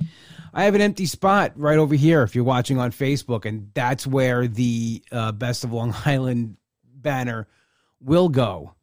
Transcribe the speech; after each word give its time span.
I 0.53 0.63
have 0.63 0.75
an 0.75 0.81
empty 0.81 1.05
spot 1.05 1.53
right 1.55 1.77
over 1.77 1.95
here 1.95 2.23
if 2.23 2.35
you're 2.35 2.43
watching 2.43 2.79
on 2.79 2.91
Facebook, 2.91 3.45
and 3.45 3.69
that's 3.73 4.07
where 4.07 4.47
the 4.47 5.03
uh, 5.11 5.31
Best 5.31 5.63
of 5.63 5.73
Long 5.73 5.93
Island 6.05 6.57
banner 6.85 7.47
will 7.99 8.29
go. 8.29 8.73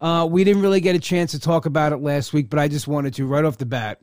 Uh, 0.00 0.26
we 0.30 0.44
didn't 0.44 0.62
really 0.62 0.80
get 0.80 0.96
a 0.96 1.00
chance 1.00 1.32
to 1.32 1.40
talk 1.40 1.66
about 1.66 1.92
it 1.92 1.98
last 1.98 2.32
week, 2.32 2.48
but 2.48 2.58
I 2.58 2.68
just 2.68 2.88
wanted 2.88 3.14
to, 3.14 3.26
right 3.26 3.44
off 3.44 3.58
the 3.58 3.66
bat, 3.66 4.00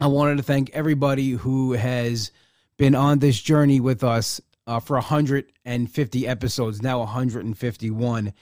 I 0.00 0.06
wanted 0.06 0.36
to 0.36 0.42
thank 0.42 0.70
everybody 0.70 1.30
who 1.30 1.72
has 1.72 2.30
been 2.76 2.94
on 2.94 3.18
this 3.18 3.40
journey 3.40 3.80
with 3.80 4.04
us 4.04 4.40
uh, 4.66 4.80
for 4.80 4.94
150 4.94 6.28
episodes, 6.28 6.82
now 6.82 6.98
151. 7.00 8.32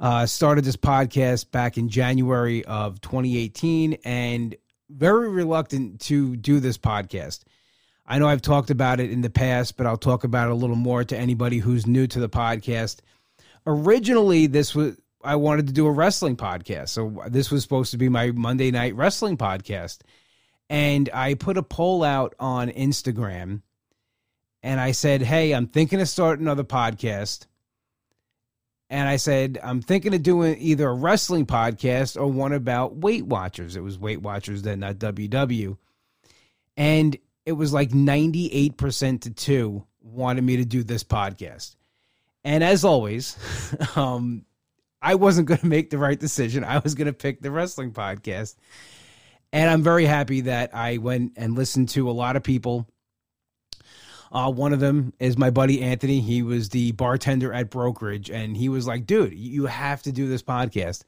Uh, 0.00 0.26
started 0.26 0.64
this 0.64 0.76
podcast 0.76 1.50
back 1.50 1.76
in 1.76 1.88
January 1.88 2.64
of 2.64 3.00
2018 3.00 3.98
and 4.04 4.56
very 4.94 5.28
reluctant 5.28 6.00
to 6.02 6.36
do 6.36 6.60
this 6.60 6.78
podcast. 6.78 7.44
I 8.06 8.18
know 8.18 8.28
I've 8.28 8.42
talked 8.42 8.70
about 8.70 9.00
it 9.00 9.10
in 9.10 9.22
the 9.22 9.30
past, 9.30 9.76
but 9.76 9.86
I'll 9.86 9.96
talk 9.96 10.24
about 10.24 10.48
it 10.48 10.52
a 10.52 10.56
little 10.56 10.76
more 10.76 11.04
to 11.04 11.16
anybody 11.16 11.58
who's 11.58 11.86
new 11.86 12.06
to 12.06 12.20
the 12.20 12.28
podcast. 12.28 13.00
Originally, 13.66 14.46
this 14.46 14.74
was 14.74 14.96
I 15.22 15.36
wanted 15.36 15.68
to 15.68 15.72
do 15.72 15.86
a 15.86 15.90
wrestling 15.90 16.36
podcast. 16.36 16.90
So 16.90 17.24
this 17.28 17.50
was 17.50 17.62
supposed 17.62 17.92
to 17.92 17.98
be 17.98 18.10
my 18.10 18.30
Monday 18.30 18.70
night 18.70 18.94
wrestling 18.94 19.38
podcast. 19.38 20.00
And 20.68 21.08
I 21.14 21.34
put 21.34 21.56
a 21.56 21.62
poll 21.62 22.04
out 22.04 22.34
on 22.38 22.70
Instagram 22.70 23.62
and 24.62 24.80
I 24.80 24.92
said, 24.92 25.22
Hey, 25.22 25.52
I'm 25.52 25.66
thinking 25.66 26.00
of 26.00 26.08
starting 26.08 26.44
another 26.44 26.64
podcast. 26.64 27.46
And 28.94 29.08
I 29.08 29.16
said, 29.16 29.58
I'm 29.60 29.82
thinking 29.82 30.14
of 30.14 30.22
doing 30.22 30.56
either 30.60 30.88
a 30.88 30.94
wrestling 30.94 31.46
podcast 31.46 32.16
or 32.16 32.28
one 32.28 32.52
about 32.52 32.94
Weight 32.94 33.26
Watchers. 33.26 33.74
It 33.74 33.82
was 33.82 33.98
Weight 33.98 34.22
Watchers, 34.22 34.62
then 34.62 34.78
not 34.78 34.98
WW. 34.98 35.76
And 36.76 37.18
it 37.44 37.54
was 37.54 37.72
like 37.72 37.90
98% 37.90 39.22
to 39.22 39.30
two 39.32 39.84
wanted 40.00 40.44
me 40.44 40.58
to 40.58 40.64
do 40.64 40.84
this 40.84 41.02
podcast. 41.02 41.74
And 42.44 42.62
as 42.62 42.84
always, 42.84 43.36
um, 43.96 44.44
I 45.02 45.16
wasn't 45.16 45.48
going 45.48 45.58
to 45.58 45.66
make 45.66 45.90
the 45.90 45.98
right 45.98 46.20
decision. 46.20 46.62
I 46.62 46.78
was 46.78 46.94
going 46.94 47.06
to 47.06 47.12
pick 47.12 47.42
the 47.42 47.50
wrestling 47.50 47.90
podcast. 47.90 48.54
And 49.52 49.68
I'm 49.68 49.82
very 49.82 50.04
happy 50.04 50.42
that 50.42 50.72
I 50.72 50.98
went 50.98 51.32
and 51.34 51.56
listened 51.56 51.88
to 51.90 52.08
a 52.08 52.12
lot 52.12 52.36
of 52.36 52.44
people. 52.44 52.86
Uh, 54.34 54.50
one 54.50 54.72
of 54.72 54.80
them 54.80 55.12
is 55.18 55.38
my 55.38 55.50
buddy 55.50 55.80
Anthony. 55.80 56.20
He 56.20 56.42
was 56.42 56.68
the 56.68 56.92
bartender 56.92 57.52
at 57.52 57.70
Brokerage, 57.70 58.30
and 58.30 58.56
he 58.56 58.68
was 58.68 58.86
like, 58.86 59.06
dude, 59.06 59.32
you 59.34 59.66
have 59.66 60.02
to 60.02 60.12
do 60.12 60.28
this 60.28 60.42
podcast. 60.42 61.04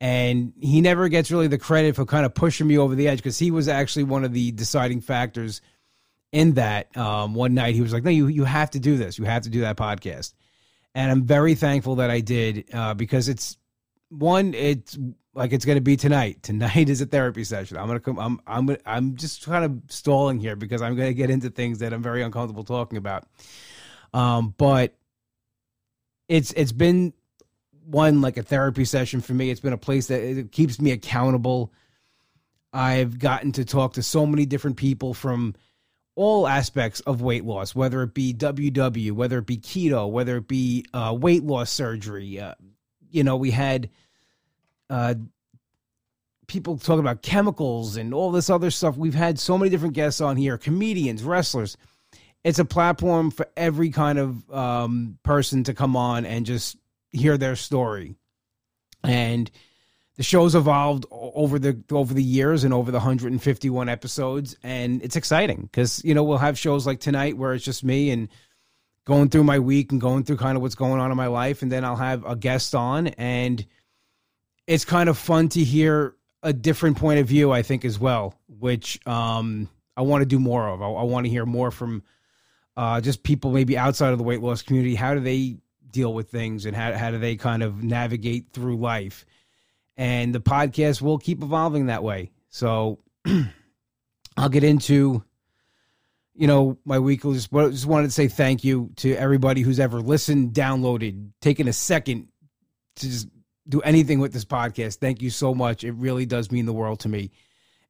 And 0.00 0.52
he 0.60 0.80
never 0.80 1.08
gets 1.08 1.30
really 1.30 1.46
the 1.46 1.58
credit 1.58 1.94
for 1.94 2.04
kind 2.04 2.26
of 2.26 2.34
pushing 2.34 2.66
me 2.66 2.78
over 2.78 2.94
the 2.94 3.06
edge 3.06 3.18
because 3.18 3.38
he 3.38 3.50
was 3.50 3.68
actually 3.68 4.04
one 4.04 4.24
of 4.24 4.32
the 4.32 4.50
deciding 4.50 5.02
factors 5.02 5.60
in 6.32 6.54
that. 6.54 6.94
Um, 6.96 7.34
one 7.34 7.54
night, 7.54 7.74
he 7.74 7.80
was 7.80 7.92
like, 7.92 8.02
no, 8.02 8.10
you, 8.10 8.26
you 8.26 8.44
have 8.44 8.70
to 8.72 8.80
do 8.80 8.96
this. 8.96 9.18
You 9.18 9.24
have 9.24 9.42
to 9.42 9.50
do 9.50 9.60
that 9.60 9.76
podcast 9.76 10.32
and 10.94 11.10
I'm 11.10 11.24
very 11.24 11.54
thankful 11.54 11.96
that 11.96 12.10
I 12.10 12.20
did 12.20 12.66
uh, 12.72 12.94
because 12.94 13.28
it's 13.28 13.56
one. 14.18 14.54
It's 14.54 14.98
like 15.34 15.52
it's 15.52 15.64
going 15.64 15.76
to 15.76 15.82
be 15.82 15.96
tonight. 15.96 16.42
Tonight 16.42 16.88
is 16.88 17.00
a 17.00 17.06
therapy 17.06 17.44
session. 17.44 17.76
I'm 17.76 17.86
gonna 17.86 18.00
come. 18.00 18.18
I'm 18.18 18.40
I'm 18.46 18.76
I'm 18.86 19.16
just 19.16 19.44
kind 19.44 19.64
of 19.64 19.80
stalling 19.88 20.38
here 20.38 20.56
because 20.56 20.82
I'm 20.82 20.96
going 20.96 21.08
to 21.08 21.14
get 21.14 21.30
into 21.30 21.50
things 21.50 21.78
that 21.80 21.92
I'm 21.92 22.02
very 22.02 22.22
uncomfortable 22.22 22.64
talking 22.64 22.98
about. 22.98 23.26
Um, 24.12 24.54
but 24.56 24.94
it's 26.28 26.52
it's 26.52 26.72
been 26.72 27.12
one 27.84 28.20
like 28.20 28.36
a 28.36 28.42
therapy 28.42 28.84
session 28.84 29.20
for 29.20 29.34
me. 29.34 29.50
It's 29.50 29.60
been 29.60 29.72
a 29.72 29.78
place 29.78 30.06
that 30.06 30.22
it 30.22 30.52
keeps 30.52 30.80
me 30.80 30.92
accountable. 30.92 31.72
I've 32.72 33.18
gotten 33.18 33.52
to 33.52 33.64
talk 33.64 33.94
to 33.94 34.02
so 34.02 34.26
many 34.26 34.46
different 34.46 34.76
people 34.76 35.14
from 35.14 35.54
all 36.16 36.46
aspects 36.46 37.00
of 37.00 37.22
weight 37.22 37.44
loss, 37.44 37.74
whether 37.74 38.02
it 38.02 38.14
be 38.14 38.32
WW, 38.32 39.12
whether 39.12 39.38
it 39.38 39.46
be 39.46 39.58
keto, 39.58 40.10
whether 40.10 40.36
it 40.38 40.48
be 40.48 40.84
uh, 40.92 41.16
weight 41.18 41.44
loss 41.44 41.70
surgery. 41.70 42.40
Uh, 42.40 42.54
you 43.10 43.22
know, 43.22 43.36
we 43.36 43.50
had 43.50 43.90
uh, 44.90 45.14
people 46.46 46.78
talking 46.78 47.00
about 47.00 47.22
chemicals 47.22 47.96
and 47.96 48.12
all 48.12 48.30
this 48.30 48.50
other 48.50 48.70
stuff. 48.70 48.96
We've 48.96 49.14
had 49.14 49.38
so 49.38 49.56
many 49.58 49.70
different 49.70 49.94
guests 49.94 50.20
on 50.20 50.36
here, 50.36 50.58
comedians, 50.58 51.22
wrestlers. 51.22 51.76
It's 52.42 52.58
a 52.58 52.64
platform 52.64 53.30
for 53.30 53.48
every 53.56 53.90
kind 53.90 54.18
of 54.18 54.50
um, 54.52 55.18
person 55.22 55.64
to 55.64 55.74
come 55.74 55.96
on 55.96 56.26
and 56.26 56.44
just 56.44 56.76
hear 57.12 57.38
their 57.38 57.56
story. 57.56 58.16
And 59.02 59.50
the 60.16 60.22
show's 60.22 60.54
evolved 60.54 61.06
over 61.10 61.58
the 61.58 61.82
over 61.90 62.14
the 62.14 62.22
years 62.22 62.64
and 62.64 62.72
over 62.72 62.90
the 62.90 62.98
151 62.98 63.88
episodes 63.88 64.56
and 64.62 65.02
it's 65.02 65.16
exciting 65.16 65.62
because 65.62 66.04
you 66.04 66.14
know 66.14 66.22
we'll 66.22 66.38
have 66.38 66.58
shows 66.58 66.86
like 66.86 67.00
tonight 67.00 67.36
where 67.36 67.52
it's 67.54 67.64
just 67.64 67.82
me 67.82 68.10
and 68.10 68.28
going 69.06 69.28
through 69.28 69.44
my 69.44 69.58
week 69.58 69.92
and 69.92 70.00
going 70.00 70.22
through 70.22 70.36
kind 70.36 70.56
of 70.56 70.62
what's 70.62 70.76
going 70.76 71.00
on 71.00 71.10
in 71.10 71.16
my 71.16 71.26
life 71.26 71.62
and 71.62 71.72
then 71.72 71.84
i'll 71.84 71.96
have 71.96 72.24
a 72.24 72.36
guest 72.36 72.74
on 72.74 73.08
and 73.08 73.66
it's 74.66 74.84
kind 74.84 75.08
of 75.08 75.18
fun 75.18 75.48
to 75.48 75.62
hear 75.62 76.14
a 76.42 76.52
different 76.52 76.96
point 76.96 77.20
of 77.20 77.26
view 77.26 77.50
i 77.50 77.62
think 77.62 77.84
as 77.84 77.98
well 77.98 78.38
which 78.58 79.04
um, 79.06 79.68
i 79.96 80.02
want 80.02 80.22
to 80.22 80.26
do 80.26 80.38
more 80.38 80.68
of. 80.68 80.82
I, 80.82 80.86
I 80.86 81.02
want 81.02 81.26
to 81.26 81.30
hear 81.30 81.46
more 81.46 81.70
from 81.70 82.02
uh, 82.76 83.00
just 83.00 83.22
people 83.22 83.52
maybe 83.52 83.78
outside 83.78 84.12
of 84.12 84.18
the 84.18 84.24
weight 84.24 84.40
loss 84.40 84.62
community. 84.62 84.94
How 84.94 85.14
do 85.14 85.20
they 85.20 85.56
deal 85.90 86.12
with 86.12 86.30
things 86.30 86.66
and 86.66 86.76
how, 86.76 86.92
how 86.92 87.10
do 87.10 87.18
they 87.18 87.36
kind 87.36 87.62
of 87.62 87.82
navigate 87.82 88.46
through 88.52 88.76
life? 88.78 89.24
And 89.96 90.34
the 90.34 90.40
podcast 90.40 91.00
will 91.00 91.18
keep 91.18 91.42
evolving 91.42 91.86
that 91.86 92.02
way. 92.02 92.32
So 92.50 92.98
I'll 94.36 94.48
get 94.48 94.64
into 94.64 95.22
you 96.36 96.48
know 96.48 96.78
my 96.84 96.98
weekly 96.98 97.34
just, 97.34 97.52
just 97.52 97.86
wanted 97.86 98.08
to 98.08 98.12
say 98.12 98.26
thank 98.26 98.64
you 98.64 98.90
to 98.96 99.14
everybody 99.14 99.60
who's 99.60 99.78
ever 99.78 100.00
listened, 100.00 100.52
downloaded, 100.52 101.30
taken 101.40 101.68
a 101.68 101.72
second 101.72 102.28
to 102.96 103.08
just 103.08 103.28
do 103.68 103.80
anything 103.80 104.20
with 104.20 104.32
this 104.32 104.44
podcast. 104.44 104.96
Thank 104.96 105.22
you 105.22 105.30
so 105.30 105.54
much. 105.54 105.84
It 105.84 105.92
really 105.92 106.26
does 106.26 106.50
mean 106.50 106.66
the 106.66 106.72
world 106.72 107.00
to 107.00 107.08
me. 107.08 107.30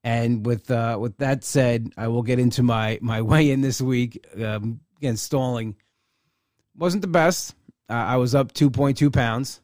And 0.03 0.45
with 0.45 0.71
uh, 0.71 0.99
with 1.01 1.17
that 1.19 1.45
said, 1.45 1.93
I 1.97 2.09
will 2.09 2.23
get 2.23 2.39
into 2.39 2.63
my 2.63 2.99
my 3.01 3.23
weigh 3.31 3.51
in 3.51 3.61
this 3.61 3.81
week. 3.81 4.25
Um, 4.43 4.81
again, 4.99 5.17
stalling 5.17 5.77
wasn't 6.77 7.03
the 7.03 7.09
best. 7.09 7.55
Uh, 7.89 7.95
I 7.95 8.17
was 8.17 8.35
up 8.35 8.53
two 8.53 8.71
point 8.71 8.99
two 8.99 9.11
pounds 9.11 9.61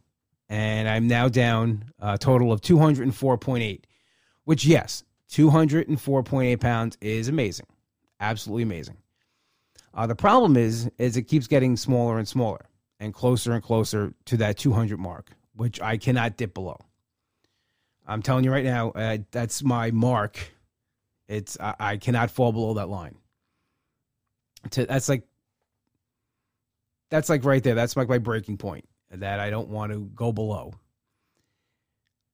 and 0.50 0.88
I'm 0.88 1.06
now 1.06 1.28
down 1.28 1.84
a 2.00 2.18
total 2.18 2.52
of 2.52 2.60
204.8, 2.60 3.84
which, 4.44 4.64
yes, 4.64 5.04
204.8 5.30 6.60
pounds 6.60 6.98
is 7.00 7.28
amazing. 7.28 7.66
Absolutely 8.18 8.64
amazing. 8.64 8.96
Uh, 9.94 10.08
the 10.08 10.16
problem 10.16 10.56
is, 10.56 10.90
is 10.98 11.16
it 11.16 11.22
keeps 11.22 11.46
getting 11.46 11.76
smaller 11.76 12.18
and 12.18 12.26
smaller 12.26 12.66
and 12.98 13.14
closer 13.14 13.52
and 13.52 13.62
closer 13.62 14.12
to 14.26 14.36
that 14.38 14.58
200 14.58 14.98
mark, 14.98 15.30
which 15.60 15.78
I 15.78 15.98
cannot 15.98 16.38
dip 16.38 16.54
below. 16.54 16.78
I'm 18.06 18.22
telling 18.22 18.44
you 18.44 18.50
right 18.50 18.64
now, 18.64 18.92
uh, 18.92 19.18
that's 19.30 19.62
my 19.62 19.90
mark 19.90 20.38
It's 21.28 21.60
I, 21.60 21.74
I 21.78 21.96
cannot 21.98 22.30
fall 22.30 22.50
below 22.50 22.72
that 22.74 22.88
line. 22.88 23.16
To, 24.70 24.86
that's 24.86 25.10
like 25.10 25.24
that's 27.10 27.28
like 27.28 27.44
right 27.44 27.62
there. 27.62 27.74
That's 27.74 27.94
like 27.94 28.08
my 28.08 28.16
breaking 28.16 28.56
point 28.56 28.88
that 29.10 29.38
I 29.38 29.50
don't 29.50 29.68
want 29.68 29.92
to 29.92 30.10
go 30.14 30.32
below. 30.32 30.72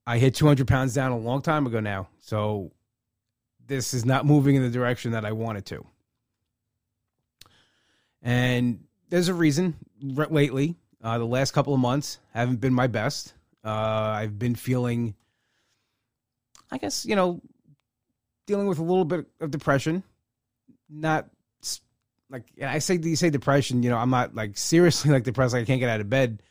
I 0.07 0.19
hit 0.19 0.37
200 0.37 0.69
pounds 0.69 0.95
down 0.95 1.11
a 1.11 1.19
long 1.19 1.43
time 1.43 1.67
ago 1.67 1.81
now, 1.81 2.07
so 2.21 2.71
this 3.67 3.93
is 3.93 4.05
not 4.05 4.25
moving 4.25 4.55
in 4.55 4.63
the 4.63 4.71
direction 4.71 5.11
that 5.11 5.25
I 5.25 5.33
want 5.33 5.59
it 5.59 5.67
to. 5.67 5.85
And 8.23 8.85
there's 9.09 9.27
a 9.27 9.35
reason 9.35 9.75
lately. 10.01 10.77
Uh, 11.07 11.19
the 11.19 11.25
last 11.25 11.53
couple 11.53 11.73
of 11.73 11.79
months 11.79 12.19
haven't 12.35 12.61
been 12.61 12.75
my 12.75 12.89
best. 12.89 13.33
Uh, 13.65 13.71
I've 13.71 14.41
been 14.41 14.57
feeling, 14.57 15.15
I 16.73 16.79
guess, 16.79 17.07
you 17.07 17.15
know, 17.15 17.41
dealing 18.49 18.67
with 18.67 18.81
a 18.81 18.83
little 18.83 19.05
bit 19.05 19.25
of 19.41 19.53
depression. 19.53 20.03
Not 20.91 21.29
like 22.29 22.43
and 22.59 22.69
I 22.69 22.81
say, 22.81 22.99
you 23.01 23.15
say 23.15 23.31
depression. 23.31 23.85
You 23.85 23.91
know, 23.91 23.99
I'm 23.99 24.11
not 24.11 24.35
like 24.35 24.59
seriously 24.59 25.13
like 25.13 25.23
depressed. 25.23 25.55
Like 25.55 25.63
I 25.63 25.65
can't 25.65 25.79
get 25.79 25.89
out 25.89 26.01
of 26.01 26.11
bed. 26.11 26.43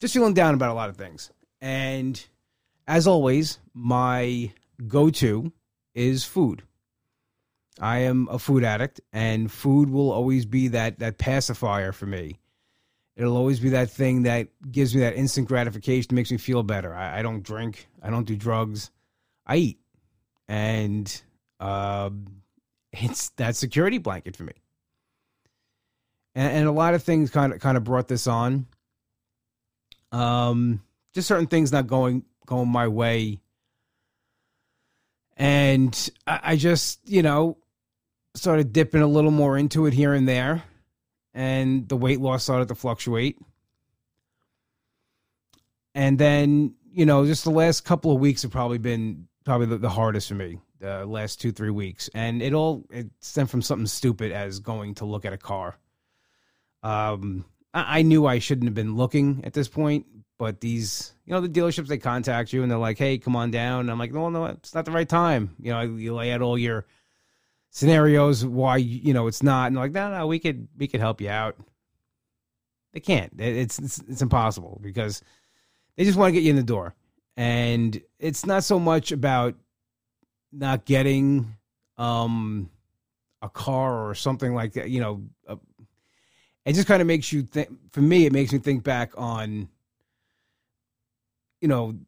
Just 0.00 0.14
feeling 0.14 0.32
down 0.32 0.54
about 0.54 0.70
a 0.70 0.74
lot 0.74 0.88
of 0.88 0.96
things. 0.96 1.30
And 1.60 2.18
as 2.86 3.06
always, 3.06 3.58
my 3.74 4.50
go-to 4.86 5.52
is 5.94 6.24
food. 6.24 6.62
I 7.78 7.98
am 7.98 8.26
a 8.30 8.38
food 8.38 8.64
addict, 8.64 9.02
and 9.12 9.52
food 9.52 9.90
will 9.90 10.10
always 10.12 10.46
be 10.46 10.68
that 10.68 11.00
that 11.00 11.18
pacifier 11.18 11.92
for 11.92 12.06
me. 12.06 12.38
It'll 13.18 13.36
always 13.36 13.60
be 13.60 13.70
that 13.70 13.90
thing 13.90 14.22
that 14.22 14.48
gives 14.70 14.94
me 14.94 15.02
that 15.02 15.16
instant 15.16 15.48
gratification, 15.48 16.14
makes 16.14 16.30
me 16.30 16.38
feel 16.38 16.62
better. 16.62 16.94
I, 16.94 17.18
I 17.18 17.22
don't 17.22 17.42
drink, 17.42 17.88
I 18.02 18.08
don't 18.08 18.24
do 18.24 18.36
drugs, 18.36 18.90
I 19.46 19.56
eat, 19.56 19.78
and 20.48 21.22
uh, 21.60 22.08
it's 22.92 23.28
that 23.30 23.56
security 23.56 23.98
blanket 23.98 24.36
for 24.36 24.44
me. 24.44 24.54
And, 26.34 26.58
and 26.58 26.68
a 26.68 26.72
lot 26.72 26.94
of 26.94 27.02
things 27.02 27.30
kind 27.30 27.52
of 27.52 27.60
kind 27.60 27.76
of 27.76 27.84
brought 27.84 28.08
this 28.08 28.26
on. 28.26 28.66
Um, 30.12 30.82
just 31.12 31.28
certain 31.28 31.48
things 31.48 31.72
not 31.72 31.86
going 31.86 32.24
going 32.46 32.68
my 32.68 32.88
way 32.88 33.40
and 35.38 36.10
I, 36.26 36.40
I 36.42 36.56
just, 36.56 37.00
you 37.08 37.22
know, 37.22 37.56
started 38.34 38.72
dipping 38.72 39.00
a 39.00 39.06
little 39.06 39.30
more 39.30 39.56
into 39.56 39.86
it 39.86 39.94
here 39.94 40.12
and 40.12 40.28
there. 40.28 40.64
And 41.38 41.88
the 41.88 41.96
weight 41.96 42.20
loss 42.20 42.42
started 42.42 42.66
to 42.66 42.74
fluctuate. 42.74 43.38
And 45.94 46.18
then, 46.18 46.74
you 46.92 47.06
know, 47.06 47.24
just 47.26 47.44
the 47.44 47.50
last 47.50 47.84
couple 47.84 48.12
of 48.12 48.18
weeks 48.18 48.42
have 48.42 48.50
probably 48.50 48.78
been 48.78 49.28
probably 49.44 49.66
the, 49.66 49.78
the 49.78 49.88
hardest 49.88 50.26
for 50.26 50.34
me. 50.34 50.58
The 50.80 51.06
last 51.06 51.40
two, 51.40 51.52
three 51.52 51.70
weeks. 51.70 52.10
And 52.12 52.42
it 52.42 52.54
all 52.54 52.84
it 52.90 53.06
stemmed 53.20 53.50
from 53.50 53.62
something 53.62 53.86
stupid 53.86 54.32
as 54.32 54.58
going 54.58 54.96
to 54.96 55.04
look 55.04 55.24
at 55.24 55.32
a 55.32 55.38
car. 55.38 55.78
Um 56.82 57.44
I, 57.72 58.00
I 58.00 58.02
knew 58.02 58.26
I 58.26 58.40
shouldn't 58.40 58.66
have 58.66 58.74
been 58.74 58.96
looking 58.96 59.42
at 59.44 59.52
this 59.52 59.68
point, 59.68 60.06
but 60.40 60.60
these, 60.60 61.12
you 61.24 61.34
know, 61.34 61.40
the 61.40 61.48
dealerships 61.48 61.86
they 61.86 61.98
contact 61.98 62.52
you 62.52 62.62
and 62.62 62.70
they're 62.70 62.78
like, 62.78 62.98
"Hey, 62.98 63.16
come 63.16 63.36
on 63.36 63.52
down." 63.52 63.82
And 63.82 63.92
I'm 63.92 63.98
like, 64.00 64.12
"No, 64.12 64.28
no, 64.28 64.46
it's 64.46 64.74
not 64.74 64.86
the 64.86 64.90
right 64.90 65.08
time." 65.08 65.54
You 65.60 65.70
know, 65.72 65.82
you 65.82 66.14
lay 66.16 66.32
out 66.32 66.42
all 66.42 66.58
your 66.58 66.84
scenarios 67.70 68.44
why 68.44 68.76
you 68.76 69.12
know 69.14 69.26
it's 69.26 69.42
not, 69.42 69.68
and 69.68 69.76
like, 69.76 69.92
"No, 69.92 70.10
no, 70.10 70.26
we 70.26 70.38
could 70.38 70.68
we 70.76 70.86
could 70.86 71.00
help 71.00 71.20
you 71.20 71.30
out." 71.30 71.56
They 72.92 73.00
can't. 73.00 73.32
It's 73.38 73.78
it's, 73.78 73.98
it's 74.08 74.22
impossible 74.22 74.80
because 74.82 75.22
they 75.96 76.04
just 76.04 76.18
want 76.18 76.28
to 76.28 76.32
get 76.32 76.44
you 76.44 76.50
in 76.50 76.56
the 76.56 76.62
door, 76.62 76.94
and 77.36 78.00
it's 78.18 78.46
not 78.46 78.64
so 78.64 78.78
much 78.78 79.12
about 79.12 79.54
not 80.52 80.84
getting 80.84 81.56
um 81.96 82.70
a 83.42 83.48
car 83.48 84.08
or 84.08 84.14
something 84.14 84.54
like 84.54 84.72
that. 84.74 84.90
You 84.90 85.00
know, 85.00 85.22
a, 85.46 85.58
it 86.64 86.74
just 86.74 86.88
kind 86.88 87.00
of 87.00 87.06
makes 87.06 87.32
you 87.32 87.42
think. 87.42 87.68
For 87.92 88.00
me, 88.00 88.26
it 88.26 88.32
makes 88.32 88.52
me 88.52 88.58
think 88.58 88.82
back 88.84 89.12
on 89.16 89.68
you 91.60 91.68
know, 91.68 91.98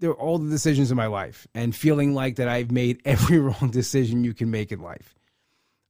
there 0.00 0.12
all 0.14 0.38
the 0.38 0.50
decisions 0.50 0.90
in 0.90 0.96
my 0.96 1.06
life 1.06 1.46
and 1.54 1.76
feeling 1.76 2.14
like 2.14 2.36
that 2.36 2.48
I've 2.48 2.70
made 2.70 3.00
every 3.04 3.38
wrong 3.38 3.70
decision 3.70 4.24
you 4.24 4.34
can 4.34 4.50
make 4.50 4.72
in 4.72 4.80
life 4.80 5.14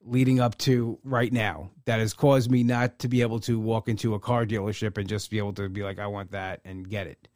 leading 0.03 0.41
up 0.41 0.57
to 0.59 0.99
right 1.05 1.33
now 1.33 1.71
that 1.85 2.01
has 2.01 2.15
caused 2.15 2.51
me 2.51 2.62
not 2.62 2.99
to 3.01 3.09
be 3.09 3.21
able 3.23 3.39
to 3.41 3.61
walk 3.61 3.89
into 3.89 4.15
a 4.15 4.21
car 4.21 4.47
dealership 4.47 4.97
and 4.97 5.09
just 5.09 5.31
be 5.31 5.39
able 5.39 5.53
to 5.53 5.69
be 5.69 5.83
like, 5.83 5.99
I 5.99 6.07
want 6.07 6.31
that 6.33 6.61
and 6.65 6.89
get 6.89 7.07
it. 7.07 7.29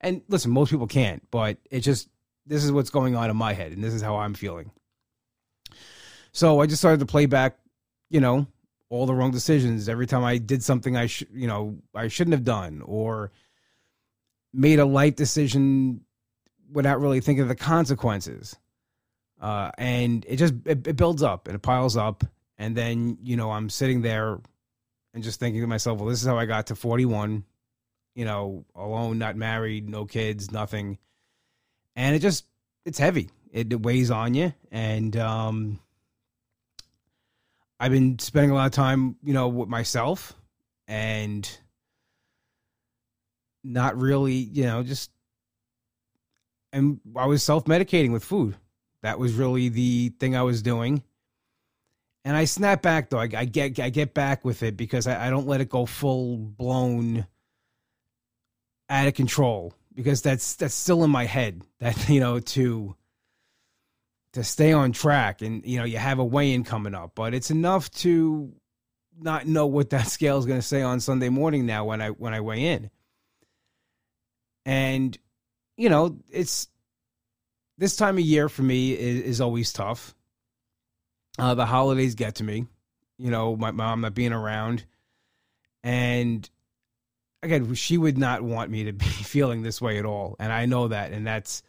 And 0.00 0.22
listen, 0.28 0.50
most 0.52 0.70
people 0.70 0.86
can't, 0.86 1.28
but 1.30 1.58
it 1.70 1.80
just, 1.80 2.08
this 2.46 2.64
is 2.64 2.72
what's 2.72 2.90
going 2.90 3.16
on 3.16 3.30
in 3.30 3.36
my 3.36 3.52
head 3.52 3.72
and 3.72 3.82
this 3.82 3.94
is 3.94 4.02
how 4.02 4.16
I'm 4.16 4.34
feeling. 4.34 4.70
So 6.32 6.60
I 6.60 6.66
just 6.66 6.80
started 6.80 7.00
to 7.00 7.06
play 7.06 7.26
back, 7.26 7.58
you 8.10 8.20
know, 8.20 8.46
all 8.88 9.06
the 9.06 9.14
wrong 9.14 9.30
decisions 9.30 9.88
every 9.88 10.06
time 10.06 10.24
I 10.24 10.38
did 10.38 10.62
something 10.62 10.96
I 10.96 11.06
should, 11.06 11.28
you 11.32 11.48
know, 11.48 11.78
I 11.94 12.08
shouldn't 12.08 12.34
have 12.34 12.44
done 12.44 12.82
or, 12.84 13.32
made 14.52 14.78
a 14.78 14.84
life 14.84 15.16
decision 15.16 16.02
without 16.70 17.00
really 17.00 17.20
thinking 17.20 17.42
of 17.42 17.48
the 17.48 17.54
consequences. 17.54 18.56
Uh, 19.40 19.70
and 19.76 20.24
it 20.28 20.36
just 20.36 20.54
it, 20.64 20.86
it 20.86 20.96
builds 20.96 21.22
up 21.22 21.48
and 21.48 21.56
it 21.56 21.62
piles 21.62 21.96
up, 21.96 22.24
and 22.58 22.76
then 22.76 23.18
you 23.22 23.36
know 23.36 23.50
I'm 23.50 23.68
sitting 23.68 24.00
there 24.00 24.38
and 25.14 25.24
just 25.24 25.40
thinking 25.40 25.60
to 25.60 25.66
myself, 25.66 25.98
well, 25.98 26.08
this 26.08 26.20
is 26.22 26.26
how 26.26 26.38
I 26.38 26.46
got 26.46 26.68
to 26.68 26.76
41, 26.76 27.44
you 28.14 28.24
know, 28.24 28.64
alone, 28.74 29.18
not 29.18 29.36
married, 29.36 29.90
no 29.90 30.06
kids, 30.06 30.52
nothing, 30.52 30.98
and 31.96 32.14
it 32.14 32.20
just 32.20 32.46
it's 32.84 32.98
heavy. 32.98 33.30
It, 33.50 33.72
it 33.72 33.82
weighs 33.82 34.12
on 34.12 34.34
you, 34.34 34.54
and 34.70 35.16
um, 35.16 35.80
I've 37.80 37.90
been 37.90 38.20
spending 38.20 38.52
a 38.52 38.54
lot 38.54 38.66
of 38.66 38.72
time, 38.72 39.16
you 39.24 39.34
know, 39.34 39.48
with 39.48 39.68
myself, 39.68 40.34
and 40.86 41.50
not 43.64 43.98
really, 43.98 44.34
you 44.34 44.64
know, 44.64 44.82
just 44.82 45.10
and 46.72 47.00
I 47.16 47.26
was 47.26 47.42
self 47.42 47.64
medicating 47.64 48.12
with 48.12 48.24
food. 48.24 48.56
That 49.02 49.18
was 49.18 49.34
really 49.34 49.68
the 49.68 50.10
thing 50.20 50.36
I 50.36 50.42
was 50.42 50.62
doing. 50.62 51.02
And 52.24 52.36
I 52.36 52.44
snap 52.44 52.82
back 52.82 53.10
though. 53.10 53.18
I, 53.18 53.28
I 53.36 53.44
get 53.44 53.78
I 53.80 53.90
get 53.90 54.14
back 54.14 54.44
with 54.44 54.62
it 54.62 54.76
because 54.76 55.06
I, 55.06 55.26
I 55.26 55.30
don't 55.30 55.46
let 55.46 55.60
it 55.60 55.68
go 55.68 55.86
full 55.86 56.36
blown 56.36 57.26
out 58.88 59.08
of 59.08 59.14
control 59.14 59.74
because 59.94 60.22
that's 60.22 60.54
that's 60.54 60.74
still 60.74 61.04
in 61.04 61.10
my 61.10 61.24
head. 61.24 61.62
That 61.80 62.08
you 62.08 62.20
know 62.20 62.38
to 62.38 62.94
to 64.34 64.44
stay 64.44 64.72
on 64.72 64.92
track 64.92 65.42
and 65.42 65.64
you 65.66 65.78
know 65.78 65.84
you 65.84 65.98
have 65.98 66.20
a 66.20 66.24
weigh 66.24 66.52
in 66.52 66.62
coming 66.62 66.94
up, 66.94 67.12
but 67.16 67.34
it's 67.34 67.50
enough 67.50 67.90
to 67.90 68.52
not 69.20 69.46
know 69.46 69.66
what 69.66 69.90
that 69.90 70.06
scale 70.08 70.38
is 70.38 70.46
going 70.46 70.60
to 70.60 70.66
say 70.66 70.80
on 70.82 71.00
Sunday 71.00 71.28
morning 71.28 71.66
now 71.66 71.84
when 71.86 72.00
I 72.00 72.10
when 72.10 72.34
I 72.34 72.40
weigh 72.40 72.66
in. 72.66 72.90
And, 74.64 75.16
you 75.76 75.88
know, 75.88 76.18
it's 76.30 76.68
this 77.78 77.96
time 77.96 78.18
of 78.18 78.24
year 78.24 78.48
for 78.48 78.62
me 78.62 78.92
is, 78.92 79.22
is 79.22 79.40
always 79.40 79.72
tough. 79.72 80.14
Uh, 81.38 81.54
the 81.54 81.66
holidays 81.66 82.14
get 82.14 82.36
to 82.36 82.44
me, 82.44 82.66
you 83.18 83.30
know, 83.30 83.56
my 83.56 83.70
mom 83.70 84.02
not 84.02 84.14
being 84.14 84.32
around. 84.32 84.84
And 85.82 86.48
again, 87.42 87.74
she 87.74 87.98
would 87.98 88.18
not 88.18 88.42
want 88.42 88.70
me 88.70 88.84
to 88.84 88.92
be 88.92 89.04
feeling 89.06 89.62
this 89.62 89.80
way 89.80 89.98
at 89.98 90.04
all. 90.04 90.36
And 90.38 90.52
I 90.52 90.66
know 90.66 90.88
that. 90.88 91.12
And 91.12 91.26
that's, 91.26 91.62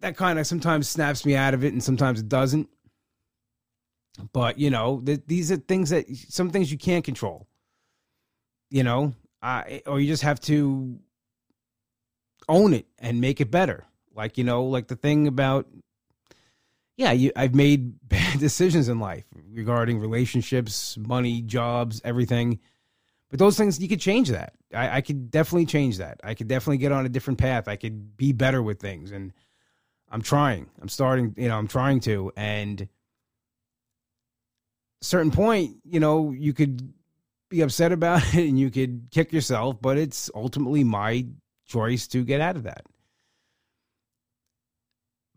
that 0.00 0.16
kind 0.16 0.38
of 0.38 0.46
sometimes 0.46 0.88
snaps 0.88 1.24
me 1.24 1.36
out 1.36 1.54
of 1.54 1.64
it 1.64 1.72
and 1.72 1.82
sometimes 1.82 2.20
it 2.20 2.28
doesn't. 2.28 2.68
But, 4.32 4.58
you 4.58 4.70
know, 4.70 5.00
th- 5.04 5.22
these 5.26 5.50
are 5.52 5.56
things 5.56 5.90
that 5.90 6.04
some 6.28 6.50
things 6.50 6.70
you 6.70 6.78
can't 6.78 7.04
control. 7.04 7.46
You 8.68 8.84
know, 8.84 9.14
uh, 9.42 9.62
or 9.86 10.00
you 10.00 10.06
just 10.06 10.22
have 10.22 10.40
to 10.40 10.98
own 12.48 12.74
it 12.74 12.86
and 12.98 13.20
make 13.20 13.40
it 13.40 13.50
better. 13.50 13.86
Like 14.14 14.38
you 14.38 14.44
know, 14.44 14.64
like 14.64 14.88
the 14.88 14.96
thing 14.96 15.26
about 15.26 15.66
yeah, 16.96 17.12
you, 17.12 17.32
I've 17.34 17.54
made 17.54 17.94
bad 18.08 18.38
decisions 18.38 18.88
in 18.88 18.98
life 18.98 19.24
regarding 19.52 19.98
relationships, 19.98 20.98
money, 20.98 21.40
jobs, 21.42 22.00
everything. 22.04 22.60
But 23.30 23.38
those 23.38 23.56
things 23.56 23.80
you 23.80 23.88
could 23.88 24.00
change 24.00 24.28
that. 24.30 24.54
I, 24.74 24.96
I 24.96 25.00
could 25.00 25.30
definitely 25.30 25.66
change 25.66 25.98
that. 25.98 26.20
I 26.22 26.34
could 26.34 26.48
definitely 26.48 26.78
get 26.78 26.92
on 26.92 27.06
a 27.06 27.08
different 27.08 27.38
path. 27.38 27.68
I 27.68 27.76
could 27.76 28.16
be 28.16 28.32
better 28.32 28.62
with 28.62 28.80
things, 28.80 29.12
and 29.12 29.32
I'm 30.10 30.20
trying. 30.20 30.68
I'm 30.82 30.88
starting. 30.88 31.34
You 31.36 31.48
know, 31.48 31.56
I'm 31.56 31.68
trying 31.68 32.00
to. 32.00 32.32
And 32.36 32.88
certain 35.00 35.30
point, 35.30 35.76
you 35.84 36.00
know, 36.00 36.32
you 36.32 36.52
could 36.52 36.92
be 37.50 37.60
upset 37.60 37.92
about 37.92 38.22
it 38.34 38.48
and 38.48 38.58
you 38.58 38.70
could 38.70 39.08
kick 39.10 39.32
yourself, 39.32 39.80
but 39.82 39.98
it's 39.98 40.30
ultimately 40.34 40.82
my 40.82 41.26
choice 41.66 42.06
to 42.08 42.24
get 42.24 42.40
out 42.40 42.56
of 42.56 42.62
that. 42.62 42.86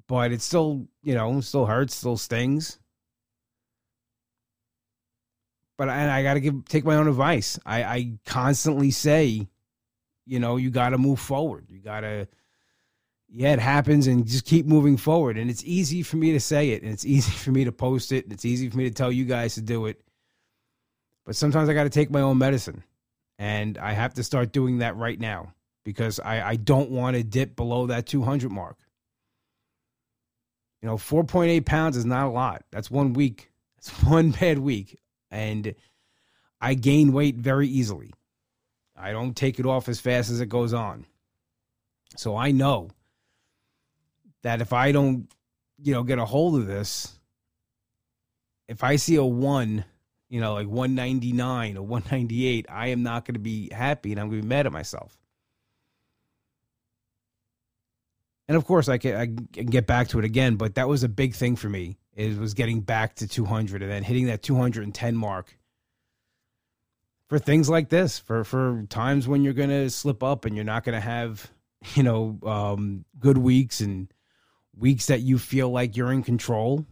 But 0.07 0.31
it 0.31 0.41
still, 0.41 0.87
you 1.01 1.15
know, 1.15 1.41
still 1.41 1.65
hurts, 1.65 1.95
still 1.95 2.17
stings. 2.17 2.79
But 5.77 5.89
I, 5.89 6.19
I 6.19 6.23
got 6.23 6.35
to 6.35 6.39
give 6.39 6.65
take 6.65 6.85
my 6.85 6.95
own 6.95 7.07
advice. 7.07 7.57
I, 7.65 7.83
I 7.83 8.13
constantly 8.25 8.91
say, 8.91 9.47
you 10.25 10.39
know, 10.39 10.57
you 10.57 10.69
got 10.69 10.89
to 10.89 10.97
move 10.97 11.19
forward. 11.19 11.65
You 11.69 11.79
got 11.79 12.01
to, 12.01 12.27
yeah, 13.29 13.53
it 13.53 13.59
happens 13.59 14.05
and 14.07 14.27
just 14.27 14.45
keep 14.45 14.65
moving 14.65 14.97
forward. 14.97 15.37
And 15.37 15.49
it's 15.49 15.63
easy 15.63 16.03
for 16.03 16.17
me 16.17 16.31
to 16.33 16.39
say 16.39 16.71
it 16.71 16.83
and 16.83 16.91
it's 16.91 17.05
easy 17.05 17.31
for 17.31 17.51
me 17.51 17.63
to 17.63 17.71
post 17.71 18.11
it 18.11 18.25
and 18.25 18.33
it's 18.33 18.45
easy 18.45 18.69
for 18.69 18.77
me 18.77 18.83
to 18.83 18.93
tell 18.93 19.11
you 19.11 19.25
guys 19.25 19.55
to 19.55 19.61
do 19.61 19.87
it. 19.87 19.99
But 21.25 21.35
sometimes 21.35 21.69
I 21.69 21.73
got 21.73 21.83
to 21.83 21.89
take 21.89 22.11
my 22.11 22.21
own 22.21 22.37
medicine. 22.37 22.83
And 23.39 23.77
I 23.77 23.93
have 23.93 24.13
to 24.15 24.23
start 24.23 24.51
doing 24.51 24.79
that 24.79 24.95
right 24.95 25.19
now 25.19 25.53
because 25.83 26.19
I, 26.19 26.49
I 26.49 26.55
don't 26.55 26.91
want 26.91 27.15
to 27.15 27.23
dip 27.23 27.55
below 27.55 27.87
that 27.87 28.05
200 28.05 28.51
mark. 28.51 28.77
You 30.81 30.89
know, 30.89 30.95
4.8 30.95 31.65
pounds 31.65 31.97
is 31.97 32.05
not 32.05 32.27
a 32.27 32.29
lot. 32.29 32.63
That's 32.71 32.91
one 32.91 33.13
week. 33.13 33.49
It's 33.83 33.89
one 34.01 34.31
bad 34.31 34.59
week. 34.59 34.97
And 35.29 35.75
I 36.61 36.73
gain 36.73 37.11
weight 37.11 37.35
very 37.35 37.67
easily. 37.67 38.13
I 38.95 39.11
don't 39.11 39.35
take 39.35 39.59
it 39.59 39.65
off 39.65 39.89
as 39.89 39.99
fast 39.99 40.29
as 40.29 40.39
it 40.39 40.47
goes 40.47 40.73
on. 40.73 41.05
So 42.15 42.37
I 42.37 42.51
know 42.51 42.91
that 44.43 44.61
if 44.61 44.71
I 44.71 44.93
don't, 44.93 45.27
you 45.81 45.93
know, 45.93 46.03
get 46.03 46.17
a 46.17 46.23
hold 46.23 46.55
of 46.55 46.65
this, 46.65 47.19
if 48.69 48.85
I 48.85 48.95
see 48.95 49.15
a 49.15 49.25
one, 49.25 49.83
you 50.33 50.41
know, 50.41 50.55
like 50.55 50.67
199 50.67 51.77
or 51.77 51.83
198, 51.83 52.65
I 52.67 52.87
am 52.87 53.03
not 53.03 53.23
going 53.23 53.35
to 53.35 53.39
be 53.39 53.69
happy 53.71 54.11
and 54.11 54.19
I'm 54.19 54.29
going 54.29 54.41
to 54.41 54.43
be 54.43 54.49
mad 54.49 54.65
at 54.65 54.71
myself. 54.71 55.15
And 58.47 58.57
of 58.57 58.65
course, 58.65 58.89
I 58.89 58.97
can, 58.97 59.15
I 59.15 59.27
can 59.27 59.67
get 59.67 59.85
back 59.85 60.07
to 60.07 60.17
it 60.17 60.25
again, 60.25 60.55
but 60.55 60.73
that 60.73 60.87
was 60.87 61.03
a 61.03 61.07
big 61.07 61.35
thing 61.35 61.55
for 61.55 61.69
me. 61.69 61.99
It 62.15 62.35
was 62.39 62.55
getting 62.55 62.81
back 62.81 63.13
to 63.17 63.27
200 63.27 63.83
and 63.83 63.91
then 63.91 64.01
hitting 64.01 64.25
that 64.25 64.41
210 64.41 65.15
mark 65.15 65.55
for 67.27 67.37
things 67.37 67.69
like 67.69 67.89
this, 67.89 68.17
for 68.17 68.43
for 68.43 68.87
times 68.89 69.27
when 69.27 69.43
you're 69.43 69.53
going 69.53 69.69
to 69.69 69.87
slip 69.91 70.23
up 70.23 70.45
and 70.45 70.55
you're 70.55 70.65
not 70.65 70.83
going 70.83 70.95
to 70.95 70.99
have, 70.99 71.47
you 71.93 72.01
know, 72.01 72.39
um, 72.43 73.05
good 73.19 73.37
weeks 73.37 73.81
and 73.81 74.11
weeks 74.75 75.05
that 75.05 75.19
you 75.21 75.37
feel 75.37 75.69
like 75.69 75.95
you're 75.95 76.11
in 76.11 76.23
control. 76.23 76.87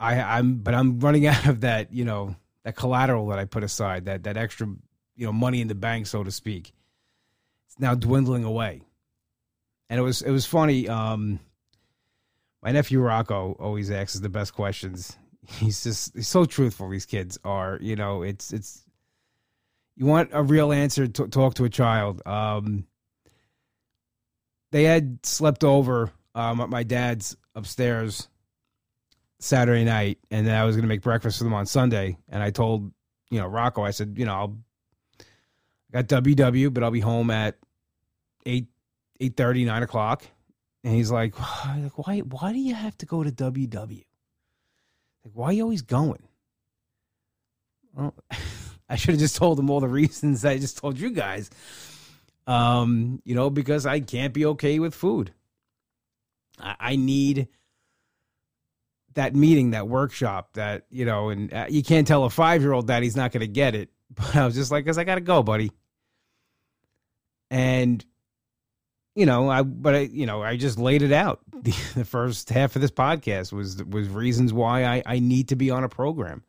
I, 0.00 0.38
I'm, 0.38 0.56
but 0.56 0.74
I'm 0.74 0.98
running 0.98 1.26
out 1.28 1.46
of 1.46 1.60
that, 1.60 1.92
you 1.92 2.04
know, 2.04 2.34
that 2.64 2.74
collateral 2.74 3.28
that 3.28 3.38
I 3.38 3.44
put 3.44 3.62
aside, 3.62 4.06
that 4.06 4.24
that 4.24 4.36
extra, 4.36 4.66
you 4.66 5.26
know, 5.26 5.32
money 5.32 5.60
in 5.60 5.68
the 5.68 5.74
bank, 5.74 6.06
so 6.06 6.24
to 6.24 6.30
speak. 6.30 6.72
It's 7.66 7.78
now 7.78 7.94
dwindling 7.94 8.44
away, 8.44 8.82
and 9.88 10.00
it 10.00 10.02
was 10.02 10.22
it 10.22 10.30
was 10.30 10.46
funny. 10.46 10.88
Um, 10.88 11.40
my 12.62 12.72
nephew 12.72 13.00
Rocco 13.00 13.56
always 13.58 13.90
asks 13.90 14.18
the 14.18 14.28
best 14.28 14.54
questions. 14.54 15.16
He's 15.46 15.82
just 15.82 16.14
he's 16.14 16.28
so 16.28 16.44
truthful. 16.44 16.88
These 16.90 17.06
kids 17.06 17.38
are, 17.44 17.78
you 17.80 17.96
know, 17.96 18.22
it's 18.22 18.52
it's. 18.52 18.84
You 19.96 20.06
want 20.06 20.30
a 20.32 20.42
real 20.42 20.72
answer 20.72 21.06
to 21.06 21.28
talk 21.28 21.54
to 21.54 21.64
a 21.64 21.68
child. 21.68 22.22
Um, 22.26 22.86
they 24.72 24.84
had 24.84 25.26
slept 25.26 25.62
over 25.62 26.10
um, 26.34 26.60
at 26.60 26.70
my 26.70 26.84
dad's 26.84 27.36
upstairs 27.54 28.28
Saturday 29.40 29.84
night, 29.84 30.18
and 30.30 30.46
then 30.46 30.54
I 30.54 30.64
was 30.64 30.76
going 30.76 30.82
to 30.82 30.88
make 30.88 31.02
breakfast 31.02 31.38
for 31.38 31.44
them 31.44 31.54
on 31.54 31.66
Sunday. 31.66 32.18
And 32.28 32.42
I 32.42 32.50
told 32.50 32.92
you 33.30 33.40
know 33.40 33.46
Rocco, 33.46 33.82
I 33.82 33.90
said, 33.90 34.14
you 34.16 34.26
know, 34.26 34.34
I'll 34.34 34.56
I 35.92 36.02
got 36.02 36.22
WW, 36.22 36.72
but 36.72 36.84
I'll 36.84 36.90
be 36.90 37.00
home 37.00 37.30
at 37.30 37.56
eight 38.46 38.68
eight 39.18 39.36
thirty 39.36 39.64
nine 39.64 39.82
o'clock. 39.82 40.24
And 40.84 40.94
he's 40.94 41.10
like, 41.10 41.38
like, 41.66 41.98
why 41.98 42.20
why 42.20 42.52
do 42.52 42.58
you 42.58 42.74
have 42.74 42.96
to 42.98 43.06
go 43.06 43.22
to 43.22 43.30
WW? 43.30 44.04
Like, 45.24 45.32
why 45.34 45.46
are 45.46 45.52
you 45.52 45.62
always 45.62 45.82
going? 45.82 46.22
Well, 47.94 48.14
I 48.88 48.96
should 48.96 49.12
have 49.12 49.20
just 49.20 49.36
told 49.36 49.58
him 49.58 49.70
all 49.70 49.80
the 49.80 49.88
reasons 49.88 50.44
I 50.44 50.58
just 50.58 50.78
told 50.78 50.98
you 50.98 51.10
guys. 51.10 51.50
Um, 52.46 53.22
you 53.24 53.34
know, 53.34 53.48
because 53.48 53.86
I 53.86 54.00
can't 54.00 54.34
be 54.34 54.44
okay 54.46 54.80
with 54.80 54.94
food. 54.94 55.32
I, 56.58 56.74
I 56.80 56.96
need 56.96 57.48
that 59.14 59.34
meeting, 59.34 59.70
that 59.70 59.88
workshop, 59.88 60.52
that 60.54 60.86
you 60.90 61.04
know, 61.04 61.30
and 61.30 61.52
uh, 61.52 61.66
you 61.68 61.82
can't 61.82 62.06
tell 62.06 62.24
a 62.24 62.30
five 62.30 62.62
year 62.62 62.72
old 62.72 62.88
that 62.88 63.02
he's 63.02 63.16
not 63.16 63.32
going 63.32 63.40
to 63.40 63.48
get 63.48 63.74
it. 63.74 63.90
But 64.12 64.34
I 64.34 64.44
was 64.44 64.56
just 64.56 64.72
like, 64.72 64.84
"Cause 64.84 64.98
I 64.98 65.04
got 65.04 65.14
to 65.14 65.20
go, 65.20 65.40
buddy." 65.40 65.70
And 67.48 68.04
you 69.14 69.24
know, 69.24 69.48
I 69.48 69.62
but 69.62 69.94
I, 69.94 69.98
you 70.00 70.26
know, 70.26 70.42
I 70.42 70.56
just 70.56 70.78
laid 70.78 71.02
it 71.02 71.12
out. 71.12 71.40
The, 71.60 71.76
the 71.94 72.04
first 72.06 72.48
half 72.48 72.74
of 72.74 72.80
this 72.80 72.90
podcast 72.90 73.52
was 73.52 73.84
was 73.84 74.08
reasons 74.08 74.50
why 74.50 74.84
I 74.84 75.02
I 75.04 75.18
need 75.18 75.48
to 75.48 75.56
be 75.56 75.70
on 75.70 75.84
a 75.84 75.90
program, 75.90 76.42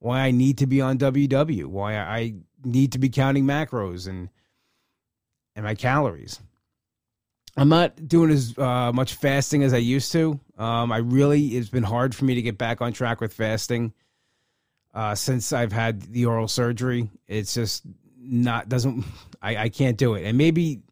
why 0.00 0.22
I 0.22 0.32
need 0.32 0.58
to 0.58 0.66
be 0.66 0.80
on 0.80 0.98
WW, 0.98 1.66
why 1.66 1.96
I 1.96 2.34
need 2.64 2.90
to 2.92 2.98
be 2.98 3.08
counting 3.08 3.44
macros 3.44 4.08
and 4.08 4.30
and 5.54 5.64
my 5.64 5.76
calories. 5.76 6.40
I'm 7.56 7.68
not 7.68 8.08
doing 8.08 8.30
as 8.30 8.56
uh, 8.58 8.92
much 8.92 9.14
fasting 9.14 9.62
as 9.62 9.72
I 9.72 9.78
used 9.78 10.10
to. 10.12 10.40
Um, 10.62 10.92
I 10.92 10.98
really, 10.98 11.48
it's 11.56 11.70
been 11.70 11.82
hard 11.82 12.14
for 12.14 12.24
me 12.24 12.34
to 12.36 12.42
get 12.42 12.56
back 12.56 12.80
on 12.80 12.92
track 12.92 13.20
with 13.20 13.32
fasting 13.32 13.92
uh, 14.94 15.14
since 15.14 15.52
I've 15.52 15.72
had 15.72 16.02
the 16.02 16.26
oral 16.26 16.46
surgery. 16.46 17.10
It's 17.26 17.54
just 17.54 17.84
not, 18.16 18.68
doesn't, 18.68 19.04
I, 19.42 19.56
I 19.56 19.68
can't 19.68 19.96
do 19.96 20.14
it. 20.14 20.24
And 20.24 20.38
maybe, 20.38 20.82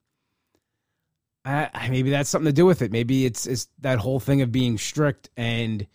I, 1.44 1.88
maybe 1.88 2.10
that's 2.10 2.28
something 2.28 2.46
to 2.46 2.52
do 2.52 2.66
with 2.66 2.82
it. 2.82 2.90
Maybe 2.90 3.24
it's, 3.24 3.46
it's 3.46 3.68
that 3.80 3.98
whole 3.98 4.18
thing 4.18 4.42
of 4.42 4.50
being 4.50 4.76
strict 4.76 5.30
and 5.36 5.86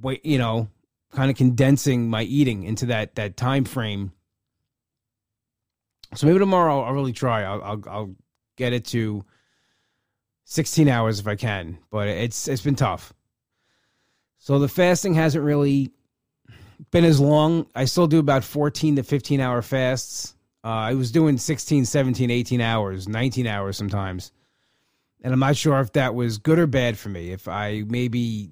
wait, 0.00 0.24
you 0.24 0.38
know, 0.38 0.68
kind 1.12 1.30
of 1.30 1.36
condensing 1.36 2.08
my 2.08 2.22
eating 2.22 2.62
into 2.62 2.86
that, 2.86 3.16
that 3.16 3.36
time 3.36 3.64
frame 3.64 4.12
so 6.14 6.26
maybe 6.26 6.38
tomorrow 6.38 6.80
I'll, 6.80 6.86
I'll 6.86 6.94
really 6.94 7.12
try. 7.12 7.44
I'll, 7.44 7.62
I'll, 7.62 7.82
I'll 7.88 8.14
get 8.56 8.72
it 8.72 8.84
to 8.86 9.24
16 10.44 10.88
hours 10.88 11.20
if 11.20 11.26
I 11.26 11.36
can, 11.36 11.78
but 11.90 12.08
it's 12.08 12.48
it's 12.48 12.62
been 12.62 12.74
tough. 12.74 13.12
So 14.38 14.58
the 14.58 14.68
fasting 14.68 15.14
hasn't 15.14 15.44
really 15.44 15.92
been 16.90 17.04
as 17.04 17.20
long. 17.20 17.66
I 17.74 17.84
still 17.84 18.06
do 18.06 18.18
about 18.18 18.42
14 18.42 18.96
to 18.96 19.02
15 19.02 19.40
hour 19.40 19.62
fasts. 19.62 20.34
Uh, 20.64 20.68
I 20.68 20.94
was 20.94 21.10
doing 21.12 21.38
16, 21.38 21.84
17, 21.84 22.30
18 22.30 22.60
hours, 22.60 23.08
19 23.08 23.46
hours 23.46 23.76
sometimes. 23.76 24.32
And 25.22 25.32
I'm 25.32 25.40
not 25.40 25.56
sure 25.56 25.78
if 25.80 25.92
that 25.92 26.14
was 26.14 26.38
good 26.38 26.58
or 26.58 26.66
bad 26.66 26.98
for 26.98 27.10
me. 27.10 27.30
If 27.32 27.48
I 27.48 27.84
maybe 27.86 28.50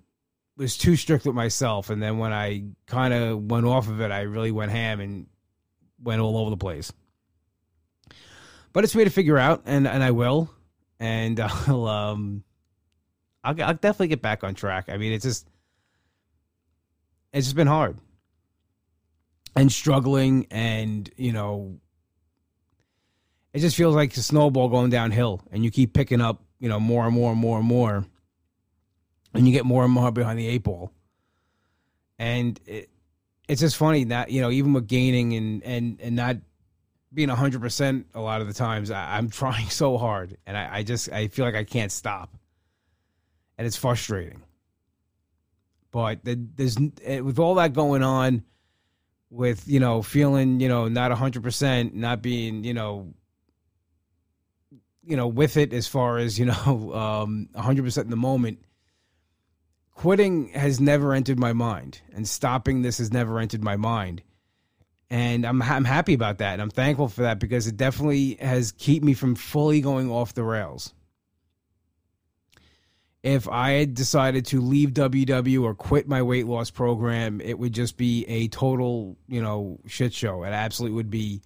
was 0.56 0.76
too 0.76 0.96
strict 0.96 1.24
with 1.24 1.34
myself. 1.34 1.88
And 1.88 2.02
then 2.02 2.18
when 2.18 2.32
I 2.32 2.64
kind 2.86 3.14
of 3.14 3.50
went 3.50 3.66
off 3.66 3.88
of 3.88 4.00
it, 4.00 4.10
I 4.10 4.22
really 4.22 4.50
went 4.50 4.70
ham 4.70 5.00
and 5.00 5.26
went 6.02 6.20
all 6.20 6.36
over 6.36 6.50
the 6.50 6.56
place 6.56 6.92
but 8.72 8.84
it's 8.84 8.94
me 8.94 9.04
to 9.04 9.10
figure 9.10 9.38
out, 9.38 9.62
and 9.66 9.86
and 9.86 10.02
I 10.02 10.10
will, 10.12 10.50
and 11.00 11.38
I'll 11.66 11.86
um, 11.86 12.44
I'll, 13.44 13.60
I'll 13.62 13.74
definitely 13.74 14.08
get 14.08 14.22
back 14.22 14.44
on 14.44 14.54
track. 14.54 14.88
I 14.88 14.96
mean, 14.96 15.12
it's 15.12 15.24
just 15.24 15.48
it's 17.32 17.46
just 17.46 17.56
been 17.56 17.66
hard 17.66 17.98
and 19.56 19.70
struggling, 19.70 20.46
and 20.50 21.10
you 21.16 21.32
know, 21.32 21.80
it 23.52 23.60
just 23.60 23.76
feels 23.76 23.94
like 23.94 24.16
a 24.16 24.22
snowball 24.22 24.68
going 24.68 24.90
downhill, 24.90 25.42
and 25.50 25.64
you 25.64 25.70
keep 25.70 25.92
picking 25.92 26.20
up, 26.20 26.42
you 26.58 26.68
know, 26.68 26.80
more 26.80 27.06
and 27.06 27.14
more 27.14 27.32
and 27.32 27.40
more 27.40 27.58
and 27.58 27.66
more, 27.66 28.04
and 29.34 29.46
you 29.46 29.52
get 29.52 29.64
more 29.64 29.84
and 29.84 29.92
more 29.92 30.10
behind 30.10 30.38
the 30.38 30.46
eight 30.46 30.62
ball, 30.62 30.92
and 32.18 32.58
it, 32.66 32.90
it's 33.48 33.60
just 33.60 33.76
funny 33.76 34.04
that 34.04 34.30
you 34.30 34.40
know, 34.40 34.50
even 34.50 34.72
with 34.72 34.86
gaining 34.86 35.34
and 35.34 35.62
and 35.64 36.00
and 36.00 36.16
not 36.16 36.36
being 37.12 37.28
100% 37.28 38.04
a 38.14 38.20
lot 38.20 38.40
of 38.40 38.46
the 38.46 38.52
times 38.52 38.90
I, 38.90 39.18
am 39.18 39.30
trying 39.30 39.68
so 39.70 39.98
hard 39.98 40.36
and 40.46 40.56
I, 40.56 40.78
I, 40.78 40.82
just 40.82 41.10
i 41.10 41.28
feel 41.28 41.44
like 41.44 41.54
i 41.54 41.64
can't 41.64 41.92
stop. 41.92 42.34
And 43.56 43.66
it's 43.66 43.76
frustrating. 43.76 44.42
But 45.90 46.20
there's 46.22 46.76
eh, 47.02 47.18
with 47.20 47.40
all 47.40 47.56
that 47.56 47.72
going 47.72 48.04
on 48.04 48.44
with 49.30 49.66
you 49.66 49.80
know 49.80 50.02
feeling 50.02 50.60
you 50.60 50.68
know 50.68 50.88
not 50.88 51.10
100% 51.10 51.92
not 51.94 52.22
being 52.22 52.64
you 52.64 52.72
know 52.72 53.12
you 55.02 55.16
know 55.16 55.26
with 55.26 55.56
it 55.56 55.72
as 55.72 55.86
far 55.86 56.18
as 56.18 56.38
you 56.38 56.46
know 56.66 56.94
um 56.94 57.48
100% 57.54 58.02
in 58.02 58.10
the 58.10 58.16
moment 58.16 58.58
quitting 59.94 60.48
has 60.50 60.80
never 60.80 61.12
entered 61.12 61.38
my 61.38 61.52
mind 61.52 62.00
and 62.14 62.28
stopping 62.28 62.82
this 62.82 62.98
has 62.98 63.12
never 63.12 63.38
entered 63.38 63.62
my 63.62 63.76
mind 63.76 64.22
and 65.10 65.46
I'm 65.46 65.62
I'm 65.62 65.84
happy 65.84 66.14
about 66.14 66.38
that, 66.38 66.54
and 66.54 66.62
I'm 66.62 66.70
thankful 66.70 67.08
for 67.08 67.22
that 67.22 67.38
because 67.38 67.66
it 67.66 67.76
definitely 67.76 68.34
has 68.40 68.72
kept 68.72 69.02
me 69.02 69.14
from 69.14 69.34
fully 69.34 69.80
going 69.80 70.10
off 70.10 70.34
the 70.34 70.44
rails. 70.44 70.92
If 73.22 73.48
I 73.48 73.72
had 73.72 73.94
decided 73.94 74.46
to 74.46 74.60
leave 74.60 74.90
WW 74.90 75.62
or 75.62 75.74
quit 75.74 76.08
my 76.08 76.22
weight 76.22 76.46
loss 76.46 76.70
program, 76.70 77.40
it 77.40 77.58
would 77.58 77.72
just 77.72 77.96
be 77.96 78.24
a 78.26 78.48
total, 78.48 79.16
you 79.26 79.42
know, 79.42 79.80
shit 79.86 80.12
show. 80.14 80.44
It 80.44 80.50
absolutely 80.50 80.94
would 80.96 81.10
be 81.10 81.42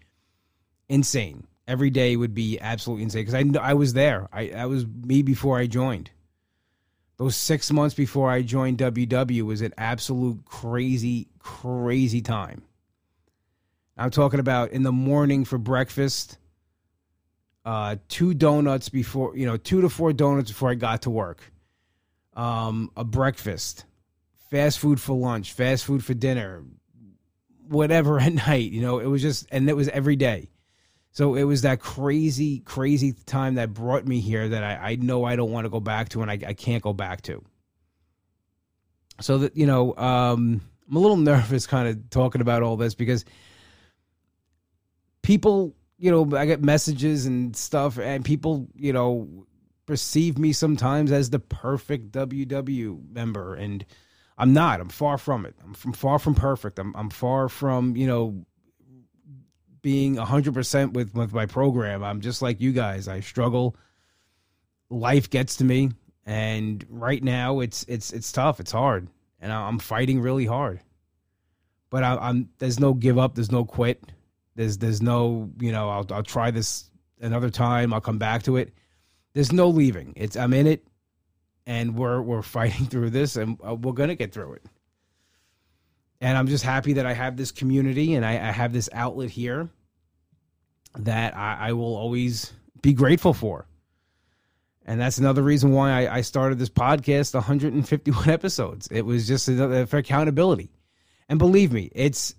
insane. 0.88 1.46
Every 1.66 1.90
day 1.90 2.16
would 2.16 2.34
be 2.34 2.58
absolutely 2.60 3.04
insane 3.04 3.24
because 3.24 3.56
I 3.56 3.70
I 3.70 3.74
was 3.74 3.94
there. 3.94 4.28
I 4.32 4.48
that 4.48 4.68
was 4.68 4.86
me 4.86 5.22
before 5.22 5.58
I 5.58 5.66
joined. 5.66 6.10
Those 7.16 7.36
six 7.36 7.70
months 7.70 7.94
before 7.94 8.28
I 8.28 8.42
joined 8.42 8.78
WW 8.78 9.42
was 9.42 9.60
an 9.60 9.72
absolute 9.78 10.44
crazy, 10.44 11.28
crazy 11.38 12.20
time 12.20 12.62
I'm 14.02 14.10
talking 14.10 14.40
about 14.40 14.72
in 14.72 14.82
the 14.82 14.90
morning 14.90 15.44
for 15.44 15.58
breakfast. 15.58 16.36
uh, 17.64 17.94
two 18.08 18.34
donuts 18.34 18.88
before, 18.88 19.36
you 19.36 19.46
know, 19.46 19.56
two 19.56 19.80
to 19.82 19.88
four 19.88 20.12
donuts 20.12 20.50
before 20.50 20.70
I 20.70 20.74
got 20.74 21.02
to 21.02 21.10
work, 21.10 21.52
um, 22.34 22.90
a 22.96 23.04
breakfast, 23.04 23.84
fast 24.50 24.80
food 24.80 25.00
for 25.00 25.16
lunch, 25.16 25.52
fast 25.52 25.84
food 25.84 26.04
for 26.04 26.14
dinner, 26.14 26.64
whatever 27.68 28.18
at 28.26 28.32
night. 28.32 28.72
You 28.72 28.80
know, 28.80 28.98
it 28.98 29.06
was 29.06 29.22
just, 29.22 29.46
and 29.52 29.70
it 29.70 29.76
was 29.76 29.88
every 29.90 30.16
day. 30.16 30.50
So 31.12 31.36
it 31.36 31.44
was 31.44 31.62
that 31.62 31.78
crazy, 31.78 32.58
crazy 32.58 33.12
time 33.12 33.54
that 33.54 33.72
brought 33.72 34.04
me 34.04 34.18
here 34.18 34.48
that 34.48 34.64
I, 34.64 34.92
I 34.92 34.94
know 34.96 35.24
I 35.24 35.36
don't 35.36 35.52
want 35.52 35.64
to 35.66 35.70
go 35.70 35.78
back 35.78 36.08
to 36.10 36.22
and 36.22 36.30
I, 36.30 36.40
I 36.44 36.54
can't 36.54 36.82
go 36.82 36.92
back 36.92 37.22
to. 37.22 37.44
So 39.20 39.38
that, 39.38 39.56
you 39.56 39.66
know, 39.66 39.94
um, 39.96 40.60
I'm 40.88 40.96
a 40.96 40.98
little 40.98 41.16
nervous 41.32 41.68
kind 41.68 41.86
of 41.86 42.10
talking 42.10 42.40
about 42.40 42.64
all 42.64 42.76
this 42.76 42.96
because 42.96 43.24
people, 45.22 45.74
you 45.98 46.10
know, 46.10 46.36
I 46.36 46.46
get 46.46 46.62
messages 46.62 47.26
and 47.26 47.56
stuff 47.56 47.98
and 47.98 48.24
people, 48.24 48.68
you 48.74 48.92
know, 48.92 49.46
perceive 49.86 50.38
me 50.38 50.52
sometimes 50.52 51.10
as 51.12 51.30
the 51.30 51.38
perfect 51.38 52.12
WW 52.12 53.12
member 53.12 53.54
and 53.54 53.84
I'm 54.38 54.52
not. 54.52 54.80
I'm 54.80 54.88
far 54.88 55.18
from 55.18 55.46
it. 55.46 55.54
I'm 55.62 55.74
from 55.74 55.92
far 55.92 56.18
from 56.18 56.34
perfect. 56.34 56.78
I'm 56.78 56.94
I'm 56.96 57.10
far 57.10 57.48
from, 57.48 57.96
you 57.96 58.06
know, 58.06 58.44
being 59.82 60.16
100% 60.16 60.92
with 60.94 61.14
with 61.14 61.32
my 61.32 61.46
program. 61.46 62.02
I'm 62.02 62.20
just 62.20 62.42
like 62.42 62.60
you 62.60 62.72
guys. 62.72 63.08
I 63.08 63.20
struggle. 63.20 63.76
Life 64.90 65.30
gets 65.30 65.56
to 65.56 65.64
me 65.64 65.90
and 66.24 66.84
right 66.88 67.22
now 67.22 67.60
it's 67.60 67.84
it's 67.88 68.12
it's 68.12 68.32
tough. 68.32 68.60
It's 68.60 68.72
hard. 68.72 69.08
And 69.40 69.52
I'm 69.52 69.78
fighting 69.78 70.20
really 70.20 70.46
hard. 70.46 70.80
But 71.90 72.04
I, 72.04 72.16
I'm 72.16 72.48
there's 72.58 72.80
no 72.80 72.94
give 72.94 73.18
up, 73.18 73.34
there's 73.34 73.52
no 73.52 73.64
quit. 73.64 74.02
There's 74.54 74.78
there's 74.78 75.02
no, 75.02 75.50
you 75.58 75.72
know, 75.72 75.88
I'll 75.88 76.06
I'll 76.10 76.22
try 76.22 76.50
this 76.50 76.90
another 77.20 77.50
time. 77.50 77.92
I'll 77.92 78.00
come 78.00 78.18
back 78.18 78.42
to 78.44 78.56
it. 78.56 78.72
There's 79.32 79.52
no 79.52 79.68
leaving. 79.68 80.12
It's 80.16 80.36
I'm 80.36 80.52
in 80.52 80.66
it 80.66 80.86
and 81.66 81.96
we're 81.96 82.20
we're 82.20 82.42
fighting 82.58 82.86
through 82.86 83.10
this 83.10 83.36
and 83.36 83.58
uh, 83.66 83.74
we're 83.74 83.92
to 83.92 84.14
get 84.14 84.32
through 84.32 84.54
it 84.54 84.62
and 86.22 86.38
I'm 86.38 86.46
just 86.46 86.62
happy 86.62 86.94
that 86.94 87.04
I 87.04 87.12
have 87.12 87.36
this 87.36 87.50
community 87.50 88.14
and 88.14 88.24
I, 88.24 88.34
I 88.34 88.52
have 88.52 88.72
this 88.72 88.88
outlet 88.92 89.28
here 89.28 89.68
that 90.96 91.36
I, 91.36 91.56
I, 91.60 91.72
will 91.72 91.96
always 91.96 92.52
be 92.80 92.92
grateful 92.92 93.34
for. 93.34 93.66
And 94.86 95.00
that's 95.00 95.18
another 95.18 95.42
reason 95.42 95.72
why 95.72 96.04
I, 96.06 96.18
I, 96.18 96.20
started 96.20 96.60
this 96.60 96.68
podcast 96.68 97.34
151 97.34 98.28
episodes. 98.28 98.88
It 98.92 99.02
was 99.02 99.26
just 99.26 99.46
for 99.46 99.96
accountability. 99.96 100.70
And 101.28 101.40
believe 101.40 101.72
me, 101.72 101.90
it's 101.92 102.36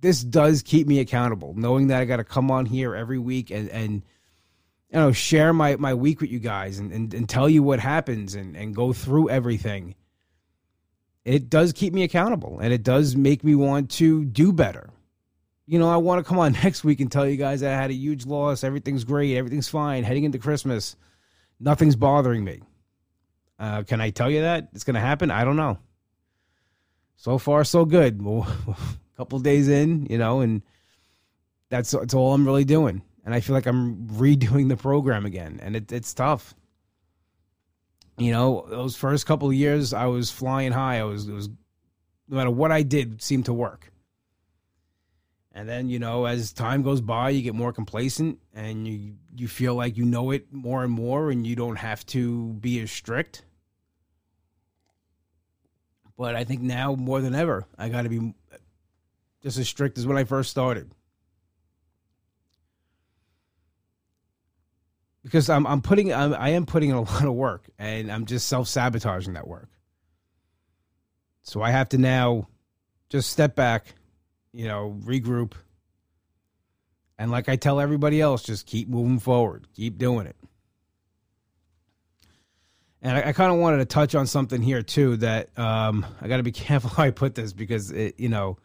this 0.00 0.22
does 0.22 0.62
keep 0.62 0.86
me 0.86 1.00
accountable, 1.00 1.54
knowing 1.54 1.88
that 1.88 2.00
I 2.00 2.04
got 2.04 2.16
to 2.16 2.24
come 2.24 2.50
on 2.50 2.66
here 2.66 2.94
every 2.94 3.18
week 3.18 3.50
and, 3.50 3.68
and 3.70 3.92
you 4.90 4.98
know 4.98 5.12
share 5.12 5.52
my, 5.52 5.76
my 5.76 5.94
week 5.94 6.20
with 6.20 6.30
you 6.30 6.38
guys 6.38 6.78
and, 6.78 6.92
and, 6.92 7.14
and 7.14 7.28
tell 7.28 7.48
you 7.48 7.62
what 7.62 7.80
happens 7.80 8.34
and, 8.34 8.56
and 8.56 8.74
go 8.74 8.92
through 8.92 9.30
everything 9.30 9.94
it 11.24 11.50
does 11.50 11.72
keep 11.72 11.92
me 11.92 12.02
accountable 12.02 12.58
and 12.60 12.72
it 12.72 12.82
does 12.82 13.16
make 13.16 13.44
me 13.44 13.54
want 13.54 13.90
to 13.92 14.24
do 14.24 14.52
better. 14.52 14.90
You 15.66 15.78
know, 15.78 15.90
I 15.90 15.96
want 15.96 16.24
to 16.24 16.28
come 16.28 16.38
on 16.38 16.52
next 16.64 16.82
week 16.82 17.00
and 17.00 17.10
tell 17.10 17.28
you 17.28 17.36
guys 17.36 17.62
I 17.62 17.70
had 17.70 17.90
a 17.90 17.94
huge 17.94 18.26
loss. 18.26 18.64
Everything's 18.64 19.04
great. 19.04 19.36
Everything's 19.36 19.68
fine. 19.68 20.04
Heading 20.04 20.24
into 20.24 20.38
Christmas, 20.38 20.96
nothing's 21.58 21.96
bothering 21.96 22.42
me. 22.42 22.62
Uh, 23.58 23.82
can 23.82 24.00
I 24.00 24.10
tell 24.10 24.30
you 24.30 24.40
that 24.40 24.70
it's 24.72 24.84
going 24.84 24.94
to 24.94 25.00
happen? 25.00 25.30
I 25.30 25.44
don't 25.44 25.56
know. 25.56 25.78
So 27.16 27.38
far, 27.38 27.64
so 27.64 27.84
good. 27.84 28.20
Well, 28.30 28.46
couple 29.20 29.38
days 29.38 29.68
in, 29.68 30.06
you 30.06 30.18
know, 30.18 30.40
and 30.40 30.62
that's 31.68 31.90
that's 31.90 32.14
all 32.14 32.34
I'm 32.34 32.46
really 32.46 32.64
doing. 32.64 33.02
And 33.24 33.34
I 33.34 33.40
feel 33.40 33.54
like 33.54 33.66
I'm 33.66 34.08
redoing 34.08 34.68
the 34.68 34.76
program 34.76 35.26
again, 35.26 35.60
and 35.62 35.76
it, 35.76 35.92
it's 35.92 36.14
tough 36.14 36.54
you 38.20 38.32
know, 38.32 38.66
those 38.68 38.96
first 38.96 39.26
couple 39.26 39.48
of 39.48 39.54
years, 39.54 39.94
I 39.94 40.04
was 40.04 40.30
flying 40.30 40.72
high. 40.72 41.00
I 41.00 41.04
was, 41.04 41.26
it 41.26 41.32
was 41.32 41.48
no 42.28 42.36
matter 42.36 42.50
what 42.50 42.70
I 42.70 42.82
did, 42.82 43.22
seemed 43.22 43.46
to 43.46 43.52
work. 43.54 43.90
And 45.52 45.68
then, 45.68 45.88
you 45.88 45.98
know, 45.98 46.26
as 46.26 46.52
time 46.52 46.82
goes 46.82 47.00
by, 47.00 47.30
you 47.30 47.42
get 47.42 47.54
more 47.54 47.72
complacent 47.72 48.38
and 48.54 48.86
you 48.86 49.14
you 49.34 49.48
feel 49.48 49.74
like 49.74 49.96
you 49.96 50.04
know 50.04 50.30
it 50.30 50.52
more 50.52 50.84
and 50.84 50.92
more 50.92 51.30
and 51.30 51.44
you 51.46 51.56
don't 51.56 51.76
have 51.76 52.06
to 52.06 52.52
be 52.52 52.78
as 52.80 52.92
strict. 52.92 53.42
But 56.16 56.36
I 56.36 56.44
think 56.44 56.60
now 56.60 56.94
more 56.94 57.20
than 57.20 57.34
ever, 57.34 57.66
I 57.78 57.88
got 57.88 58.02
to 58.02 58.08
be 58.08 58.34
just 59.42 59.58
as 59.58 59.68
strict 59.68 59.98
as 59.98 60.06
when 60.06 60.16
I 60.16 60.24
first 60.24 60.50
started. 60.50 60.90
because 65.22 65.50
I'm 65.50 65.66
I'm 65.66 65.80
putting 65.80 66.12
I'm, 66.12 66.34
I 66.34 66.50
am 66.50 66.66
putting 66.66 66.90
in 66.90 66.96
a 66.96 67.00
lot 67.12 67.24
of 67.24 67.34
work 67.34 67.68
and 67.78 68.10
I'm 68.10 68.26
just 68.26 68.48
self 68.48 68.68
sabotaging 68.68 69.34
that 69.34 69.46
work. 69.46 69.68
So 71.42 71.62
I 71.62 71.70
have 71.70 71.88
to 71.90 71.98
now 71.98 72.48
just 73.08 73.30
step 73.30 73.56
back, 73.56 73.86
you 74.52 74.68
know, 74.68 74.96
regroup, 75.04 75.52
and 77.18 77.30
like 77.30 77.48
I 77.48 77.56
tell 77.56 77.80
everybody 77.80 78.20
else, 78.20 78.42
just 78.42 78.66
keep 78.66 78.88
moving 78.88 79.18
forward, 79.18 79.66
keep 79.74 79.98
doing 79.98 80.26
it. 80.26 80.36
And 83.02 83.16
I, 83.16 83.28
I 83.28 83.32
kind 83.32 83.50
of 83.50 83.58
wanted 83.58 83.78
to 83.78 83.86
touch 83.86 84.14
on 84.14 84.26
something 84.26 84.60
here 84.60 84.82
too 84.82 85.16
that 85.18 85.58
um, 85.58 86.04
I 86.20 86.28
got 86.28 86.36
to 86.36 86.42
be 86.42 86.52
careful 86.52 86.90
how 86.90 87.04
I 87.04 87.10
put 87.10 87.34
this 87.34 87.52
because 87.52 87.90
it, 87.90 88.18
you 88.18 88.28
know. 88.28 88.58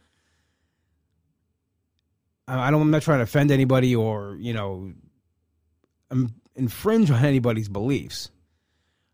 I 2.47 2.69
don't. 2.71 2.81
I'm 2.81 2.91
not 2.91 3.01
trying 3.01 3.19
to 3.19 3.23
offend 3.23 3.51
anybody, 3.51 3.95
or 3.95 4.37
you 4.39 4.53
know, 4.53 4.93
infringe 6.55 7.11
on 7.11 7.23
anybody's 7.25 7.69
beliefs. 7.69 8.29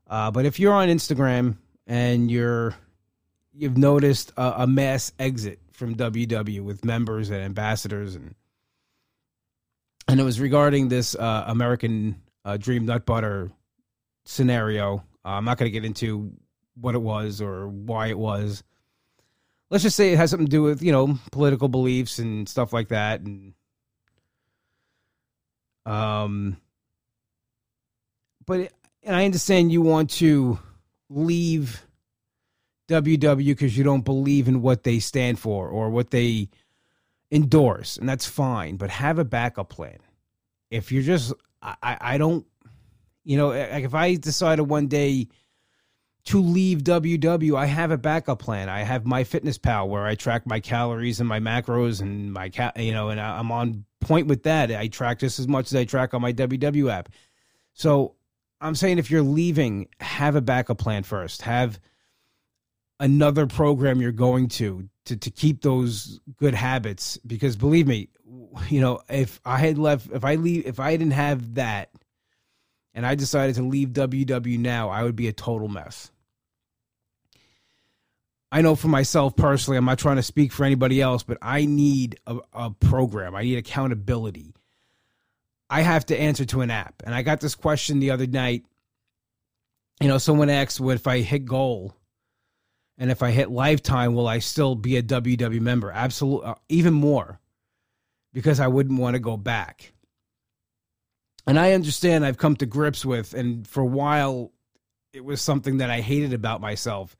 Uh, 0.08 0.32
but 0.32 0.46
if 0.46 0.60
you're 0.60 0.74
on 0.74 0.89
Instagram 0.89 1.58
and 1.88 2.30
you're 2.30 2.76
you've 3.54 3.78
noticed 3.78 4.34
a, 4.38 4.63
a, 4.63 4.67
mass 4.67 5.12
exit 5.20 5.60
from 5.72 5.96
WW 5.96 6.62
with 6.62 6.86
members 6.86 7.30
and 7.30 7.41
ambassadors 7.41 8.15
and 8.15 8.36
and 10.08 10.20
it 10.20 10.24
was 10.24 10.39
regarding 10.39 10.89
this 10.89 11.15
uh, 11.15 11.46
American 11.48 12.22
uh, 12.44 12.58
Dream 12.58 12.86
Nut 12.86 13.06
Butter 13.06 13.52
scenario. 14.26 14.98
Uh, 15.24 15.30
I'm 15.30 15.46
not 15.46 15.58
going 15.58 15.67
to 15.67 15.72
get 15.72 15.86
into 15.86 16.34
what 16.76 16.96
it 16.96 17.02
was 17.02 17.41
or 17.41 17.67
why 17.67 18.08
it 18.08 18.17
was. 18.17 18.63
Let's 19.72 19.84
just 19.84 19.96
say 19.96 20.12
it 20.12 20.18
has 20.18 20.30
something 20.30 20.48
to 20.48 20.52
do 20.52 20.64
with 20.64 20.84
you 20.84 20.92
know 20.92 21.18
political 21.32 21.70
beliefs 21.70 22.20
and 22.20 22.48
stuff 22.48 22.74
like 22.74 22.90
that, 22.90 23.22
and 23.22 23.54
um, 25.86 26.58
but 28.46 28.74
and 29.02 29.16
I 29.16 29.24
understand 29.24 29.72
you 29.72 29.82
want 29.82 30.10
to 30.12 30.60
leave 31.10 31.86
WW 32.90 33.46
because 33.46 33.78
you 33.78 33.86
don't 33.86 34.04
believe 34.04 34.50
in 34.50 34.62
what 34.62 34.84
they 34.84 35.00
stand 35.00 35.40
for 35.40 35.70
or 35.70 35.90
what 35.90 36.12
they 36.12 36.50
endorse, 37.32 37.96
and 37.96 38.10
that's 38.10 38.28
fine. 38.28 38.76
But 38.76 38.90
have 38.90 39.20
a 39.20 39.26
backup 39.26 39.70
plan. 39.70 40.00
If 40.70 40.92
you're 40.92 41.04
just, 41.04 41.34
I, 41.62 41.98
I 42.02 42.18
don't, 42.18 42.46
you 43.24 43.38
know, 43.38 43.50
like 43.50 43.86
if 43.86 43.94
I 43.94 44.16
decided 44.16 44.64
one 44.64 44.88
day 44.88 45.30
to 46.26 46.42
leave 46.42 46.80
WW, 46.80 47.58
I 47.58 47.66
have 47.66 47.92
a 47.92 47.98
backup 47.98 48.40
plan. 48.40 48.70
I 48.70 48.84
have 48.84 49.04
MyFitnessPal 49.04 49.88
where 49.88 50.06
I 50.06 50.16
track 50.16 50.46
my 50.46 50.60
calories 50.60 51.20
and 51.20 51.28
my 51.28 51.40
macros 51.40 52.02
and 52.02 52.32
my 52.32 52.50
cat, 52.50 52.78
you 52.78 52.92
know, 52.92 53.10
and 53.10 53.20
I'm 53.20 53.52
on 53.52 53.86
point 54.00 54.28
with 54.28 54.44
that. 54.44 54.72
I 54.72 54.88
track 54.88 55.20
just 55.20 55.40
as 55.40 55.48
much 55.48 55.68
as 55.68 55.76
I 55.76 55.86
track 55.86 56.14
on 56.14 56.22
my 56.22 56.34
WW 56.34 56.92
app. 56.92 57.10
So 57.74 58.16
I'm 58.60 58.76
saying 58.76 59.00
if 59.00 59.10
you're 59.10 59.24
leaving, 59.24 59.88
have 60.00 60.36
a 60.36 60.42
backup 60.42 60.78
plan 60.78 61.04
first. 61.04 61.42
Have 61.42 61.80
another 63.00 63.48
program 63.48 64.00
you're 64.00 64.12
going 64.12 64.48
to 64.48 64.88
to 65.06 65.18
to 65.18 65.32
keep 65.32 65.62
those 65.62 66.20
good 66.38 66.54
habits 66.54 67.18
because 67.26 67.56
believe 67.56 67.88
me, 67.88 68.10
you 68.70 68.80
know, 68.80 69.02
if 69.10 69.42
I 69.44 69.58
had 69.58 69.80
left 69.80 70.12
if 70.14 70.24
I 70.24 70.36
leave 70.36 70.68
if 70.68 70.80
I 70.80 70.92
didn't 70.92 71.14
have 71.14 71.56
that 71.56 71.90
and 72.94 73.06
I 73.06 73.16
decided 73.16 73.56
to 73.56 73.64
leave 73.64 73.90
WW 73.90 74.60
now, 74.60 74.90
I 74.90 75.04
would 75.04 75.16
be 75.16 75.28
a 75.28 75.34
total 75.34 75.68
mess. 75.68 76.12
I 78.52 78.62
know 78.62 78.76
for 78.76 78.90
myself 78.90 79.36
personally, 79.36 79.78
I'm 79.78 79.86
not 79.86 80.00
trying 80.00 80.18
to 80.18 80.24
speak 80.24 80.52
for 80.52 80.66
anybody 80.66 81.02
else, 81.02 81.24
but 81.24 81.38
I 81.42 81.66
need 81.66 82.20
a, 82.28 82.38
a 82.52 82.70
program. 82.72 83.34
I 83.34 83.44
need 83.44 83.58
accountability. 83.58 84.54
I 85.70 85.82
have 85.82 86.06
to 86.08 86.20
answer 86.20 86.44
to 86.46 86.60
an 86.60 86.70
app. 86.70 87.02
And 87.06 87.16
I 87.16 87.22
got 87.22 87.40
this 87.40 87.56
question 87.56 88.00
the 88.00 88.12
other 88.12 88.28
night. 88.28 88.66
You 90.02 90.10
know, 90.10 90.18
someone 90.18 90.50
asked, 90.50 90.82
"What 90.82 90.96
if 90.96 91.08
I 91.08 91.20
hit 91.20 91.46
goal, 91.46 91.96
and 92.98 93.10
if 93.10 93.24
I 93.24 93.32
hit 93.32 93.50
lifetime, 93.50 94.16
will 94.16 94.28
I 94.28 94.40
still 94.40 94.76
be 94.76 94.98
a 94.98 95.04
WW 95.04 95.62
member?" 95.62 95.90
Absolutely, 95.92 96.50
uh, 96.50 96.56
even 96.68 96.94
more, 96.94 97.40
because 98.34 98.60
I 98.60 98.68
wouldn't 98.68 99.00
want 99.00 99.14
to 99.14 99.20
go 99.20 99.38
back. 99.38 99.94
And 101.48 101.60
I 101.60 101.74
understand. 101.74 102.26
I've 102.26 102.38
come 102.38 102.56
to 102.58 102.66
grips 102.66 103.06
with, 103.06 103.34
and 103.34 103.68
for 103.68 103.82
a 103.82 103.86
while, 103.86 104.52
it 105.14 105.26
was 105.26 105.42
something 105.42 105.78
that 105.78 105.90
I 105.90 106.02
hated 106.02 106.34
about 106.34 106.62
myself. 106.62 107.16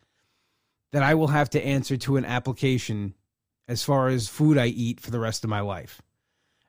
That 0.92 1.04
I 1.04 1.16
will 1.16 1.28
have 1.28 1.50
to 1.52 1.66
answer 1.66 1.96
to 1.98 2.18
an 2.18 2.26
application 2.26 3.16
as 3.68 3.84
far 3.84 4.10
as 4.10 4.28
food 4.28 4.58
I 4.58 4.68
eat 4.68 5.00
for 5.00 5.10
the 5.10 5.20
rest 5.20 5.44
of 5.44 5.50
my 5.50 5.62
life. 5.62 6.02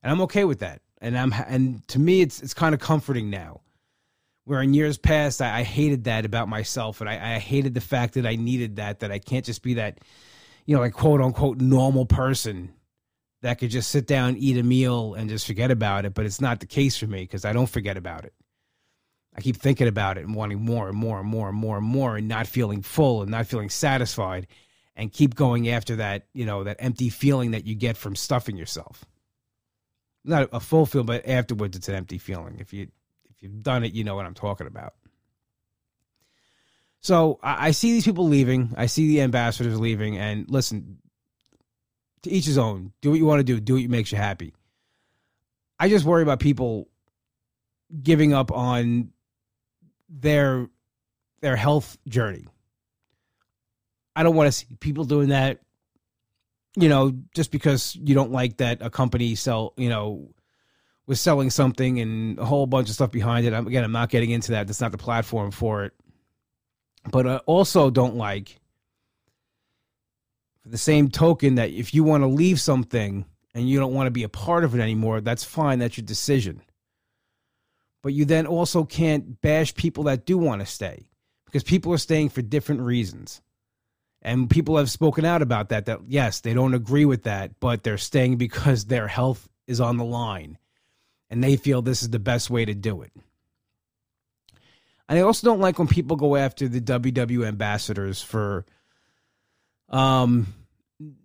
And 0.02 0.12
I'm 0.12 0.20
okay 0.22 0.44
with 0.44 0.60
that. 0.60 0.80
and 1.00 1.18
I'm 1.18 1.34
and 1.48 1.86
to 1.88 1.98
me 1.98 2.20
it's 2.22 2.40
it's 2.40 2.54
kind 2.54 2.74
of 2.74 2.80
comforting 2.80 3.28
now. 3.28 3.60
Where 4.44 4.62
in 4.62 4.74
years 4.74 4.98
past 4.98 5.42
I, 5.42 5.58
I 5.58 5.62
hated 5.62 6.04
that 6.04 6.24
about 6.24 6.48
myself, 6.48 7.00
and 7.00 7.10
I, 7.10 7.34
I 7.34 7.38
hated 7.38 7.74
the 7.74 7.80
fact 7.80 8.14
that 8.14 8.26
I 8.26 8.36
needed 8.36 8.76
that 8.76 9.00
that 9.00 9.10
I 9.10 9.18
can't 9.18 9.44
just 9.44 9.62
be 9.62 9.74
that, 9.74 10.00
you 10.64 10.74
know, 10.74 10.80
like 10.80 10.94
quote 10.94 11.20
unquote 11.20 11.60
normal 11.60 12.06
person 12.06 12.72
that 13.42 13.58
could 13.58 13.70
just 13.70 13.90
sit 13.90 14.06
down, 14.06 14.36
eat 14.36 14.56
a 14.56 14.62
meal, 14.62 15.14
and 15.14 15.28
just 15.28 15.46
forget 15.46 15.70
about 15.70 16.04
it. 16.04 16.14
But 16.14 16.26
it's 16.26 16.40
not 16.40 16.60
the 16.60 16.66
case 16.66 16.96
for 16.96 17.06
me 17.06 17.22
because 17.22 17.44
I 17.44 17.52
don't 17.52 17.68
forget 17.68 17.96
about 17.96 18.24
it. 18.24 18.32
I 19.36 19.40
keep 19.40 19.56
thinking 19.56 19.88
about 19.88 20.18
it 20.18 20.24
and 20.24 20.34
wanting 20.34 20.64
more 20.64 20.88
and 20.88 20.96
more 20.96 21.18
and 21.18 21.28
more 21.28 21.48
and 21.48 21.56
more 21.56 21.78
and 21.78 21.86
more 21.86 22.16
and 22.16 22.28
not 22.28 22.46
feeling 22.46 22.82
full 22.82 23.22
and 23.22 23.30
not 23.30 23.46
feeling 23.46 23.70
satisfied 23.70 24.46
and 24.94 25.12
keep 25.12 25.34
going 25.34 25.68
after 25.70 25.96
that, 25.96 26.26
you 26.34 26.44
know, 26.44 26.64
that 26.64 26.76
empty 26.80 27.08
feeling 27.08 27.52
that 27.52 27.66
you 27.66 27.74
get 27.74 27.96
from 27.96 28.14
stuffing 28.14 28.56
yourself. 28.56 29.04
Not 30.24 30.50
a 30.52 30.60
full 30.60 30.86
feel, 30.86 31.02
but 31.02 31.26
afterwards 31.26 31.76
it's 31.76 31.88
an 31.88 31.94
empty 31.94 32.18
feeling. 32.18 32.58
If 32.60 32.72
you 32.72 32.88
if 33.30 33.36
you've 33.40 33.62
done 33.62 33.84
it, 33.84 33.92
you 33.92 34.04
know 34.04 34.14
what 34.14 34.26
I'm 34.26 34.34
talking 34.34 34.66
about. 34.66 34.94
So 37.00 37.40
I, 37.42 37.68
I 37.68 37.70
see 37.72 37.92
these 37.92 38.04
people 38.04 38.28
leaving. 38.28 38.74
I 38.76 38.86
see 38.86 39.08
the 39.08 39.22
ambassadors 39.22 39.80
leaving. 39.80 40.18
And 40.18 40.48
listen, 40.48 40.98
to 42.22 42.30
each 42.30 42.46
his 42.46 42.58
own. 42.58 42.92
Do 43.00 43.10
what 43.10 43.18
you 43.18 43.26
want 43.26 43.40
to 43.40 43.44
do. 43.44 43.60
Do 43.60 43.74
what 43.74 43.90
makes 43.90 44.12
you 44.12 44.18
happy. 44.18 44.54
I 45.78 45.88
just 45.88 46.04
worry 46.04 46.22
about 46.22 46.40
people 46.40 46.88
giving 48.02 48.32
up 48.32 48.52
on 48.52 49.10
their 50.08 50.68
their 51.40 51.56
health 51.56 51.98
journey. 52.06 52.46
I 54.14 54.22
don't 54.22 54.36
want 54.36 54.46
to 54.46 54.52
see 54.52 54.66
people 54.78 55.04
doing 55.04 55.30
that, 55.30 55.60
you 56.76 56.88
know, 56.88 57.12
just 57.34 57.50
because 57.50 57.96
you 57.96 58.14
don't 58.14 58.30
like 58.30 58.58
that 58.58 58.78
a 58.80 58.90
company 58.90 59.34
sell, 59.34 59.72
you 59.76 59.88
know, 59.88 60.30
was 61.06 61.20
selling 61.20 61.50
something 61.50 61.98
and 61.98 62.38
a 62.38 62.44
whole 62.44 62.66
bunch 62.66 62.88
of 62.88 62.94
stuff 62.94 63.10
behind 63.10 63.46
it. 63.46 63.52
I'm, 63.52 63.66
again, 63.66 63.82
I'm 63.82 63.92
not 63.92 64.10
getting 64.10 64.30
into 64.30 64.52
that. 64.52 64.66
That's 64.66 64.80
not 64.80 64.92
the 64.92 64.98
platform 64.98 65.50
for 65.50 65.84
it. 65.84 65.94
But 67.10 67.26
I 67.26 67.36
also 67.38 67.90
don't 67.90 68.14
like, 68.14 68.60
for 70.62 70.68
the 70.68 70.78
same 70.78 71.10
token, 71.10 71.56
that 71.56 71.70
if 71.70 71.94
you 71.94 72.04
want 72.04 72.22
to 72.22 72.28
leave 72.28 72.60
something 72.60 73.24
and 73.54 73.68
you 73.68 73.78
don't 73.78 73.94
want 73.94 74.06
to 74.06 74.12
be 74.12 74.22
a 74.22 74.28
part 74.28 74.64
of 74.64 74.74
it 74.74 74.80
anymore, 74.80 75.20
that's 75.20 75.44
fine. 75.44 75.78
That's 75.78 75.96
your 75.96 76.06
decision 76.06 76.62
but 78.02 78.12
you 78.12 78.24
then 78.24 78.46
also 78.46 78.84
can't 78.84 79.40
bash 79.40 79.74
people 79.74 80.04
that 80.04 80.26
do 80.26 80.36
want 80.36 80.60
to 80.60 80.66
stay 80.66 81.06
because 81.46 81.62
people 81.62 81.92
are 81.92 81.98
staying 81.98 82.28
for 82.28 82.42
different 82.42 82.82
reasons. 82.82 83.40
And 84.20 84.50
people 84.50 84.76
have 84.76 84.90
spoken 84.90 85.24
out 85.24 85.42
about 85.42 85.70
that, 85.70 85.86
that 85.86 86.00
yes, 86.06 86.40
they 86.40 86.54
don't 86.54 86.74
agree 86.74 87.04
with 87.04 87.24
that, 87.24 87.58
but 87.58 87.82
they're 87.82 87.98
staying 87.98 88.36
because 88.36 88.84
their 88.84 89.08
health 89.08 89.48
is 89.66 89.80
on 89.80 89.96
the 89.96 90.04
line 90.04 90.58
and 91.30 91.42
they 91.42 91.56
feel 91.56 91.82
this 91.82 92.02
is 92.02 92.10
the 92.10 92.18
best 92.18 92.50
way 92.50 92.64
to 92.64 92.74
do 92.74 93.02
it. 93.02 93.12
And 95.08 95.18
I 95.18 95.22
also 95.22 95.46
don't 95.46 95.60
like 95.60 95.78
when 95.78 95.88
people 95.88 96.16
go 96.16 96.36
after 96.36 96.68
the 96.68 96.80
WW 96.80 97.46
ambassadors 97.46 98.22
for 98.22 98.64
um 99.92 100.46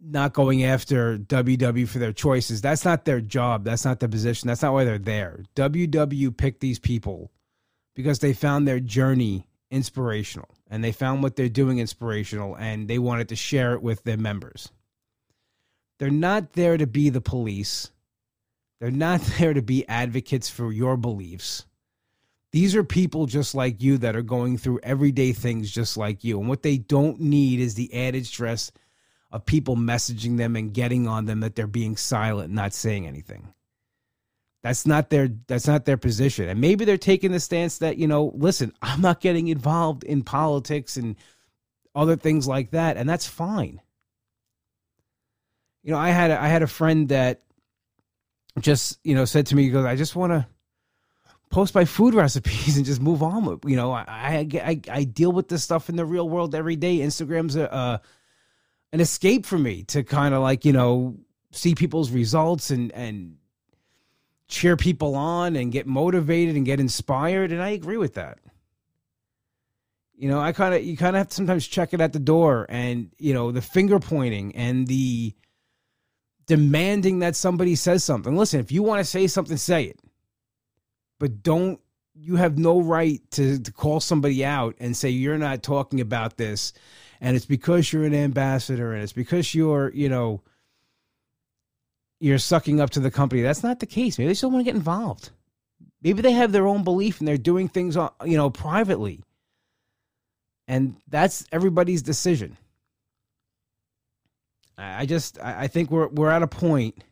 not 0.02 0.34
going 0.34 0.64
after 0.64 1.18
WW 1.18 1.88
for 1.88 2.00
their 2.00 2.14
choices. 2.14 2.62
That's 2.62 2.86
not 2.86 3.06
their 3.06 3.22
job. 3.22 3.64
That's 3.64 3.86
not 3.86 4.00
their 4.00 4.10
position. 4.10 4.48
That's 4.48 4.62
not 4.62 4.74
why 4.74 4.84
they're 4.86 4.98
there. 4.98 5.44
WW 5.56 6.36
picked 6.36 6.62
these 6.62 6.80
people 6.80 7.32
because 7.96 8.20
they 8.20 8.34
found 8.34 8.68
their 8.68 8.80
journey 8.80 9.48
inspirational 9.70 10.50
and 10.70 10.84
they 10.84 10.92
found 10.92 11.22
what 11.22 11.36
they're 11.36 11.50
doing 11.50 11.80
inspirational 11.80 12.56
and 12.56 12.88
they 12.88 13.00
wanted 13.00 13.30
to 13.30 13.36
share 13.36 13.74
it 13.74 13.82
with 13.82 14.04
their 14.04 14.18
members. 14.18 14.72
They're 16.00 16.10
not 16.10 16.54
there 16.54 16.78
to 16.78 16.88
be 16.88 17.10
the 17.10 17.22
police. 17.22 17.92
They're 18.80 18.92
not 18.92 19.22
there 19.38 19.54
to 19.54 19.62
be 19.62 19.88
advocates 19.88 20.50
for 20.50 20.72
your 20.72 20.98
beliefs. 20.98 21.66
These 22.58 22.76
are 22.76 22.84
people 22.84 23.28
just 23.28 23.54
like 23.54 23.84
you 23.84 24.00
that 24.00 24.16
are 24.16 24.24
going 24.24 24.58
through 24.58 24.80
everyday 24.82 25.32
things 25.32 25.70
just 25.70 25.96
like 25.96 26.24
you. 26.24 26.40
And 26.40 26.50
what 26.50 26.64
they 26.64 26.80
don't 26.80 27.22
need 27.22 27.60
is 27.60 27.76
the 27.76 27.94
added 27.94 28.26
stress 28.26 28.72
of 29.32 29.46
people 29.46 29.76
messaging 29.76 30.38
them 30.38 30.56
and 30.56 30.74
getting 30.74 31.08
on 31.08 31.28
them 31.28 31.42
that 31.42 31.56
they're 31.56 31.68
being 31.68 31.96
silent, 31.96 32.48
and 32.48 32.56
not 32.56 32.74
saying 32.74 33.06
anything. 33.06 33.54
That's 34.64 34.88
not 34.88 35.12
their 35.12 35.30
that's 35.46 35.68
not 35.68 35.86
their 35.86 35.98
position. 35.98 36.50
And 36.50 36.60
maybe 36.60 36.84
they're 36.84 36.98
taking 36.98 37.32
the 37.32 37.40
stance 37.40 37.78
that, 37.78 37.98
you 37.98 38.08
know, 38.08 38.32
listen, 38.34 38.74
I'm 38.82 39.02
not 39.02 39.22
getting 39.22 39.50
involved 39.50 40.04
in 40.04 40.24
politics 40.24 40.98
and 40.98 41.16
other 41.94 42.16
things 42.16 42.48
like 42.48 42.72
that, 42.72 42.98
and 42.98 43.08
that's 43.08 43.28
fine. 43.28 43.82
You 45.84 45.92
know, 45.92 46.00
I 46.00 46.10
had 46.10 46.32
a, 46.32 46.42
I 46.42 46.48
had 46.48 46.64
a 46.64 46.68
friend 46.68 47.10
that 47.10 47.44
just, 48.60 48.98
you 49.04 49.14
know, 49.14 49.26
said 49.26 49.46
to 49.46 49.56
me, 49.56 49.62
he 49.62 49.70
goes, 49.70 49.86
I 49.86 49.96
just 49.96 50.16
want 50.16 50.34
to 50.34 50.48
post 51.50 51.76
my 51.76 51.86
food 51.86 52.14
recipes 52.16 52.78
and 52.78 52.86
just 52.86 53.02
move 53.02 53.24
on. 53.24 53.46
with 53.46 53.66
You 53.66 53.76
know, 53.76 53.92
I, 53.92 54.48
I, 54.54 54.82
I, 54.90 55.04
deal 55.04 55.32
with 55.32 55.48
this 55.48 55.64
stuff 55.64 55.90
in 55.90 55.96
the 55.96 56.06
real 56.06 56.28
world 56.28 56.54
every 56.56 56.76
day. 56.76 57.00
Instagram's 57.00 57.56
a, 57.56 57.66
a 57.66 58.02
an 58.94 59.02
escape 59.02 59.46
for 59.46 59.58
me 59.58 59.84
to 59.84 60.04
kind 60.04 60.34
of 60.34 60.42
like 60.42 60.66
you 60.66 60.74
know 60.74 61.18
see 61.52 61.76
people's 61.76 62.12
results 62.12 62.72
and 62.72 62.92
and 62.94 63.38
cheer 64.48 64.78
people 64.78 65.16
on 65.16 65.56
and 65.56 65.72
get 65.72 65.86
motivated 65.86 66.56
and 66.56 66.66
get 66.66 66.80
inspired 66.80 67.52
and 67.52 67.62
i 67.62 67.70
agree 67.70 67.98
with 67.98 68.14
that 68.14 68.40
you 70.16 70.30
know 70.30 70.40
i 70.40 70.52
kind 70.52 70.74
of 70.74 70.84
you 70.84 70.96
kind 70.96 71.16
of 71.16 71.20
have 71.20 71.28
to 71.28 71.36
sometimes 71.36 71.68
check 71.68 71.94
it 71.94 72.00
at 72.00 72.14
the 72.14 72.20
door 72.20 72.66
and 72.70 73.12
you 73.18 73.34
know 73.34 73.52
the 73.52 73.62
finger 73.62 74.00
pointing 74.00 74.56
and 74.56 74.88
the 74.88 75.34
demanding 76.46 77.20
that 77.20 77.36
somebody 77.36 77.76
says 77.76 78.04
something 78.06 78.38
listen 78.38 78.60
if 78.60 78.72
you 78.72 78.82
want 78.82 79.00
to 79.00 79.04
say 79.04 79.28
something 79.28 79.58
say 79.58 79.84
it 79.84 80.00
but 81.20 81.44
don't 81.44 81.80
you 82.20 82.36
have 82.36 82.58
no 82.58 82.82
right 82.82 83.22
to, 83.32 83.60
to 83.60 83.72
call 83.72 84.00
somebody 84.00 84.44
out 84.44 84.76
and 84.80 84.98
say 84.98 85.10
you're 85.10 85.38
not 85.38 85.64
talking 85.64 86.02
about 86.02 86.38
this. 86.38 86.74
And 87.22 87.36
it's 87.36 87.46
because 87.46 87.92
you're 87.92 88.06
an 88.06 88.14
ambassador 88.14 88.94
and 88.94 89.04
it's 89.04 89.14
because 89.14 89.54
you're 89.54 89.92
you 89.94 90.10
know 90.10 90.42
you're 92.20 92.40
sucking 92.40 92.82
up 92.82 92.92
to 92.92 93.00
the 93.00 93.12
company. 93.12 93.42
That's 93.42 93.64
not 93.64 93.80
the 93.80 93.86
case. 93.86 94.18
Maybe 94.18 94.28
they 94.28 94.34
still 94.34 94.50
want 94.50 94.62
to 94.62 94.72
get 94.72 94.76
involved. 94.76 95.30
Maybe 96.02 96.22
they 96.22 96.32
have 96.32 96.52
their 96.52 96.68
own 96.68 96.84
belief 96.84 97.20
and 97.20 97.28
they're 97.28 97.38
doing 97.38 97.68
things 97.68 97.96
you 98.26 98.38
know 98.38 98.50
privately. 98.50 99.24
And 100.68 100.96
that's 101.08 101.46
everybody's 101.52 102.02
decision. 102.02 102.58
I 104.78 105.08
just 105.08 105.40
i 105.42 105.68
think 105.68 105.90
we're 105.90 106.08
we're 106.08 106.30
at 106.30 106.44
a 106.44 106.48
point 106.48 107.04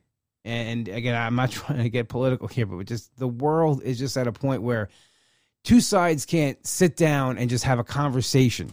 and 0.45 0.87
again 0.87 1.15
i'm 1.15 1.35
not 1.35 1.51
trying 1.51 1.83
to 1.83 1.89
get 1.89 2.07
political 2.07 2.47
here 2.47 2.65
but 2.65 2.85
just 2.85 3.13
the 3.17 3.27
world 3.27 3.83
is 3.83 3.99
just 3.99 4.15
at 4.15 4.27
a 4.27 4.31
point 4.31 4.61
where 4.61 4.87
two 5.63 5.81
sides 5.81 6.25
can't 6.25 6.65
sit 6.65 6.95
down 6.95 7.37
and 7.37 7.49
just 7.49 7.65
have 7.65 7.79
a 7.79 7.83
conversation 7.83 8.71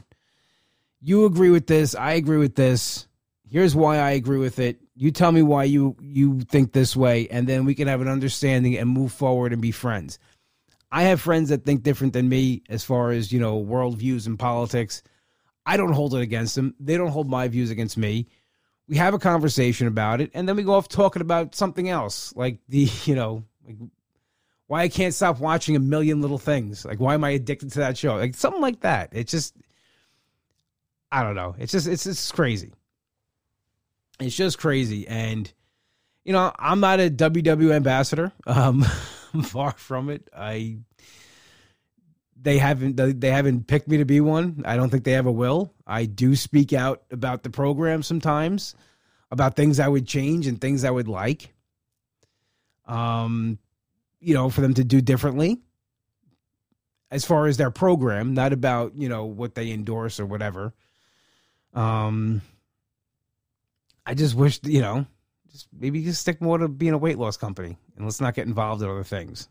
you 1.02 1.24
agree 1.24 1.50
with 1.50 1.66
this, 1.66 1.94
I 1.96 2.12
agree 2.12 2.38
with 2.38 2.54
this. 2.54 3.08
Here's 3.50 3.74
why 3.74 3.98
I 3.98 4.12
agree 4.12 4.38
with 4.38 4.60
it. 4.60 4.80
You 4.94 5.10
tell 5.10 5.32
me 5.32 5.42
why 5.42 5.64
you 5.64 5.96
you 6.00 6.40
think 6.42 6.72
this 6.72 6.96
way, 6.96 7.26
and 7.28 7.46
then 7.46 7.64
we 7.64 7.74
can 7.74 7.88
have 7.88 8.00
an 8.00 8.08
understanding 8.08 8.78
and 8.78 8.88
move 8.88 9.12
forward 9.12 9.52
and 9.52 9.60
be 9.60 9.72
friends. 9.72 10.18
I 10.92 11.02
have 11.04 11.20
friends 11.20 11.48
that 11.48 11.64
think 11.64 11.82
different 11.82 12.12
than 12.12 12.28
me 12.28 12.62
as 12.68 12.84
far 12.84 13.10
as 13.10 13.32
you 13.32 13.40
know 13.40 13.58
world 13.58 13.98
views 13.98 14.26
and 14.26 14.38
politics. 14.38 15.02
I 15.66 15.76
don't 15.76 15.92
hold 15.92 16.14
it 16.14 16.20
against 16.20 16.54
them. 16.54 16.74
They 16.78 16.96
don't 16.96 17.08
hold 17.08 17.28
my 17.28 17.48
views 17.48 17.70
against 17.70 17.98
me. 17.98 18.28
We 18.92 18.98
have 18.98 19.14
a 19.14 19.18
conversation 19.18 19.86
about 19.86 20.20
it, 20.20 20.30
and 20.34 20.46
then 20.46 20.54
we 20.54 20.64
go 20.64 20.74
off 20.74 20.86
talking 20.86 21.22
about 21.22 21.54
something 21.54 21.88
else, 21.88 22.36
like 22.36 22.58
the 22.68 22.90
you 23.06 23.14
know 23.14 23.42
like 23.66 23.76
why 24.66 24.82
I 24.82 24.88
can't 24.88 25.14
stop 25.14 25.40
watching 25.40 25.76
a 25.76 25.80
million 25.80 26.20
little 26.20 26.36
things. 26.36 26.84
Like 26.84 27.00
why 27.00 27.14
am 27.14 27.24
I 27.24 27.30
addicted 27.30 27.72
to 27.72 27.78
that 27.78 27.96
show? 27.96 28.16
Like 28.16 28.34
something 28.34 28.60
like 28.60 28.80
that. 28.80 29.08
It's 29.12 29.30
just 29.30 29.56
I 31.10 31.22
don't 31.22 31.34
know. 31.34 31.54
It's 31.58 31.72
just 31.72 31.86
it's 31.86 32.04
just 32.04 32.34
crazy. 32.34 32.74
It's 34.20 34.36
just 34.36 34.58
crazy, 34.58 35.08
and 35.08 35.50
you 36.22 36.34
know 36.34 36.52
I'm 36.58 36.80
not 36.80 37.00
a 37.00 37.08
WW 37.08 37.72
ambassador. 37.72 38.30
Um, 38.46 38.84
far 39.42 39.72
from 39.72 40.10
it. 40.10 40.28
I 40.36 40.80
they 42.42 42.58
haven't 42.58 42.96
they 42.96 43.30
haven't 43.30 43.66
picked 43.66 43.88
me 43.88 43.98
to 43.98 44.04
be 44.04 44.20
one. 44.20 44.62
I 44.64 44.76
don't 44.76 44.90
think 44.90 45.04
they 45.04 45.14
ever 45.14 45.30
will. 45.30 45.72
I 45.86 46.04
do 46.04 46.34
speak 46.34 46.72
out 46.72 47.02
about 47.10 47.42
the 47.42 47.50
program 47.50 48.02
sometimes, 48.02 48.74
about 49.30 49.56
things 49.56 49.78
I 49.78 49.88
would 49.88 50.06
change 50.06 50.46
and 50.46 50.60
things 50.60 50.84
I 50.84 50.90
would 50.90 51.08
like. 51.08 51.54
Um, 52.86 53.58
you 54.20 54.34
know, 54.34 54.50
for 54.50 54.60
them 54.60 54.74
to 54.74 54.84
do 54.84 55.00
differently 55.00 55.60
as 57.10 57.24
far 57.24 57.46
as 57.46 57.58
their 57.58 57.70
program, 57.70 58.34
not 58.34 58.52
about 58.52 58.94
you 58.96 59.08
know 59.08 59.26
what 59.26 59.54
they 59.54 59.70
endorse 59.70 60.18
or 60.18 60.26
whatever. 60.26 60.74
Um, 61.74 62.42
I 64.04 64.14
just 64.14 64.34
wish 64.34 64.58
you 64.64 64.80
know, 64.80 65.06
just 65.50 65.68
maybe 65.72 66.02
just 66.02 66.20
stick 66.20 66.40
more 66.40 66.58
to 66.58 66.68
being 66.68 66.92
a 66.92 66.98
weight 66.98 67.18
loss 67.18 67.36
company 67.36 67.76
and 67.96 68.04
let's 68.04 68.20
not 68.20 68.34
get 68.34 68.48
involved 68.48 68.82
in 68.82 68.88
other 68.88 69.04
things. 69.04 69.48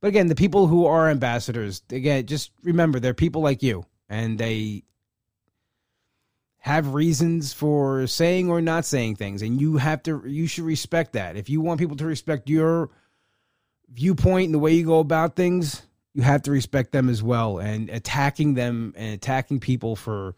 But 0.00 0.08
again, 0.08 0.26
the 0.26 0.34
people 0.34 0.66
who 0.66 0.86
are 0.86 1.08
ambassadors, 1.08 1.82
again, 1.90 2.26
just 2.26 2.52
remember 2.62 3.00
they're 3.00 3.14
people 3.14 3.42
like 3.42 3.62
you, 3.62 3.86
and 4.08 4.38
they 4.38 4.84
have 6.58 6.94
reasons 6.94 7.52
for 7.52 8.06
saying 8.06 8.50
or 8.50 8.60
not 8.60 8.84
saying 8.84 9.16
things, 9.16 9.40
and 9.40 9.60
you 9.60 9.76
have 9.76 10.02
to, 10.02 10.22
you 10.26 10.46
should 10.46 10.64
respect 10.64 11.12
that. 11.12 11.36
If 11.36 11.48
you 11.48 11.60
want 11.60 11.80
people 11.80 11.96
to 11.96 12.04
respect 12.04 12.50
your 12.50 12.90
viewpoint 13.88 14.46
and 14.46 14.54
the 14.54 14.58
way 14.58 14.72
you 14.72 14.84
go 14.84 14.98
about 14.98 15.36
things, 15.36 15.82
you 16.12 16.22
have 16.22 16.42
to 16.42 16.50
respect 16.50 16.92
them 16.92 17.08
as 17.08 17.22
well. 17.22 17.58
And 17.58 17.88
attacking 17.88 18.54
them 18.54 18.94
and 18.96 19.14
attacking 19.14 19.60
people 19.60 19.96
for, 19.96 20.34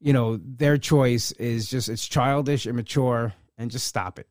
you 0.00 0.12
know, 0.12 0.38
their 0.42 0.78
choice 0.78 1.32
is 1.32 1.68
just, 1.68 1.88
it's 1.88 2.06
childish, 2.06 2.66
immature, 2.66 3.34
and 3.58 3.70
just 3.70 3.86
stop 3.86 4.18
it. 4.18 4.28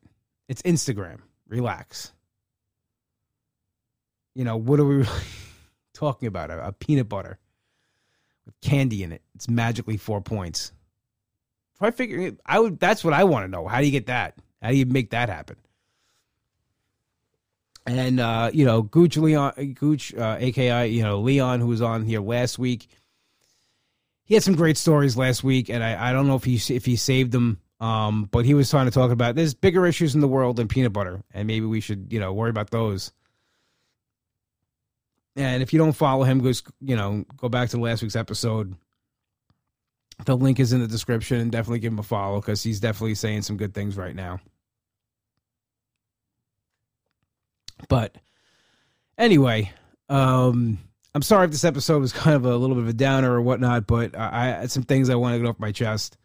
It's 0.48 0.62
Instagram. 0.62 1.20
Relax. 1.48 2.14
You 4.42 4.46
know, 4.46 4.58
what 4.58 4.80
are 4.80 4.86
we 4.86 4.96
really 5.04 5.10
talking 5.94 6.26
about? 6.26 6.50
A, 6.50 6.70
a 6.70 6.72
peanut 6.72 7.08
butter 7.08 7.38
with 8.48 8.60
candy 8.60 9.04
in 9.04 9.12
it. 9.12 9.22
It's 9.36 9.48
magically 9.48 9.98
four 9.98 10.20
points. 10.20 10.72
So 11.78 11.86
I 11.86 11.92
figure 11.92 12.32
I 12.44 12.60
would. 12.60 12.80
That's 12.80 13.04
what 13.04 13.14
I 13.14 13.24
want 13.24 13.44
to 13.44 13.48
know. 13.48 13.68
How 13.68 13.82
do 13.82 13.86
you 13.86 13.92
get 13.92 14.08
that? 14.08 14.36
How 14.60 14.72
do 14.72 14.78
you 14.78 14.88
make 14.88 15.12
that 15.12 15.30
happen? 15.30 15.58
And 17.86 18.20
uh, 18.20 18.50
you 18.52 18.66
know, 18.66 18.82
Gooch 18.82 19.16
Leon, 19.16 19.76
Gooch, 19.76 20.12
uh, 20.16 20.38
aka 20.40 20.88
you 20.88 21.04
know 21.04 21.20
Leon, 21.20 21.60
who 21.60 21.68
was 21.68 21.84
on 21.84 22.04
here 22.04 22.20
last 22.20 22.58
week. 22.58 22.88
He 24.24 24.34
had 24.34 24.42
some 24.42 24.56
great 24.56 24.78
stories 24.78 25.16
last 25.16 25.44
week, 25.44 25.70
and 25.70 25.84
I, 25.84 26.10
I 26.10 26.14
don't 26.14 26.26
know 26.26 26.36
if 26.36 26.46
he 26.46 26.56
if 26.74 26.84
he 26.84 26.96
saved 26.96 27.32
them. 27.32 27.62
Um, 27.80 28.28
but 28.32 28.46
he 28.46 28.56
was 28.56 28.72
trying 28.72 28.86
to 28.88 28.92
talk 28.92 29.12
about 29.12 29.36
there's 29.36 29.54
bigger 29.54 29.86
issues 29.86 30.16
in 30.16 30.22
the 30.22 30.28
world 30.28 30.56
than 30.56 30.68
peanut 30.68 30.94
butter, 30.94 31.22
and 31.32 31.46
maybe 31.46 31.68
we 31.68 31.80
should 31.80 32.12
you 32.12 32.20
know 32.20 32.34
worry 32.34 32.50
about 32.50 32.72
those. 32.72 33.12
And 35.36 35.64
if 35.64 35.72
you 35.72 35.80
don't 35.80 35.94
follow 35.94 36.24
him, 36.24 36.40
go 36.40 36.52
you 36.82 36.96
know 36.96 37.26
go 37.38 37.50
back 37.50 37.70
to 37.70 37.78
last 37.78 38.02
week's 38.02 38.16
episode. 38.16 38.76
The 40.26 40.38
link 40.38 40.60
is 40.60 40.74
in 40.74 40.82
the 40.82 40.88
description, 40.88 41.40
and 41.40 41.52
definitely 41.52 41.80
give 41.80 41.94
him 41.94 42.00
a 42.00 42.04
follow 42.04 42.40
because 42.40 42.62
he's 42.62 42.80
definitely 42.80 43.16
saying 43.16 43.44
some 43.44 43.58
good 43.58 43.74
things 43.74 43.98
right 43.98 44.16
now. 44.16 44.40
But 47.90 48.16
anyway, 49.18 49.72
um, 50.10 50.78
I'm 51.14 51.22
sorry 51.22 51.46
if 51.46 51.52
this 51.52 51.64
episode 51.64 52.00
was 52.00 52.14
kind 52.14 52.36
of 52.36 52.46
a 52.46 52.56
little 52.56 52.76
bit 52.76 52.84
of 52.84 52.90
a 52.90 52.94
downer 52.94 53.34
or 53.34 53.42
whatnot, 53.42 53.88
but 53.88 54.18
I, 54.18 54.30
I 54.30 54.46
had 54.48 54.72
some 54.72 54.84
things 54.84 55.10
I 55.10 55.16
wanted 55.16 55.38
to 55.38 55.44
get 55.44 55.50
off 55.50 55.60
my 55.60 55.72
chest. 55.72 56.18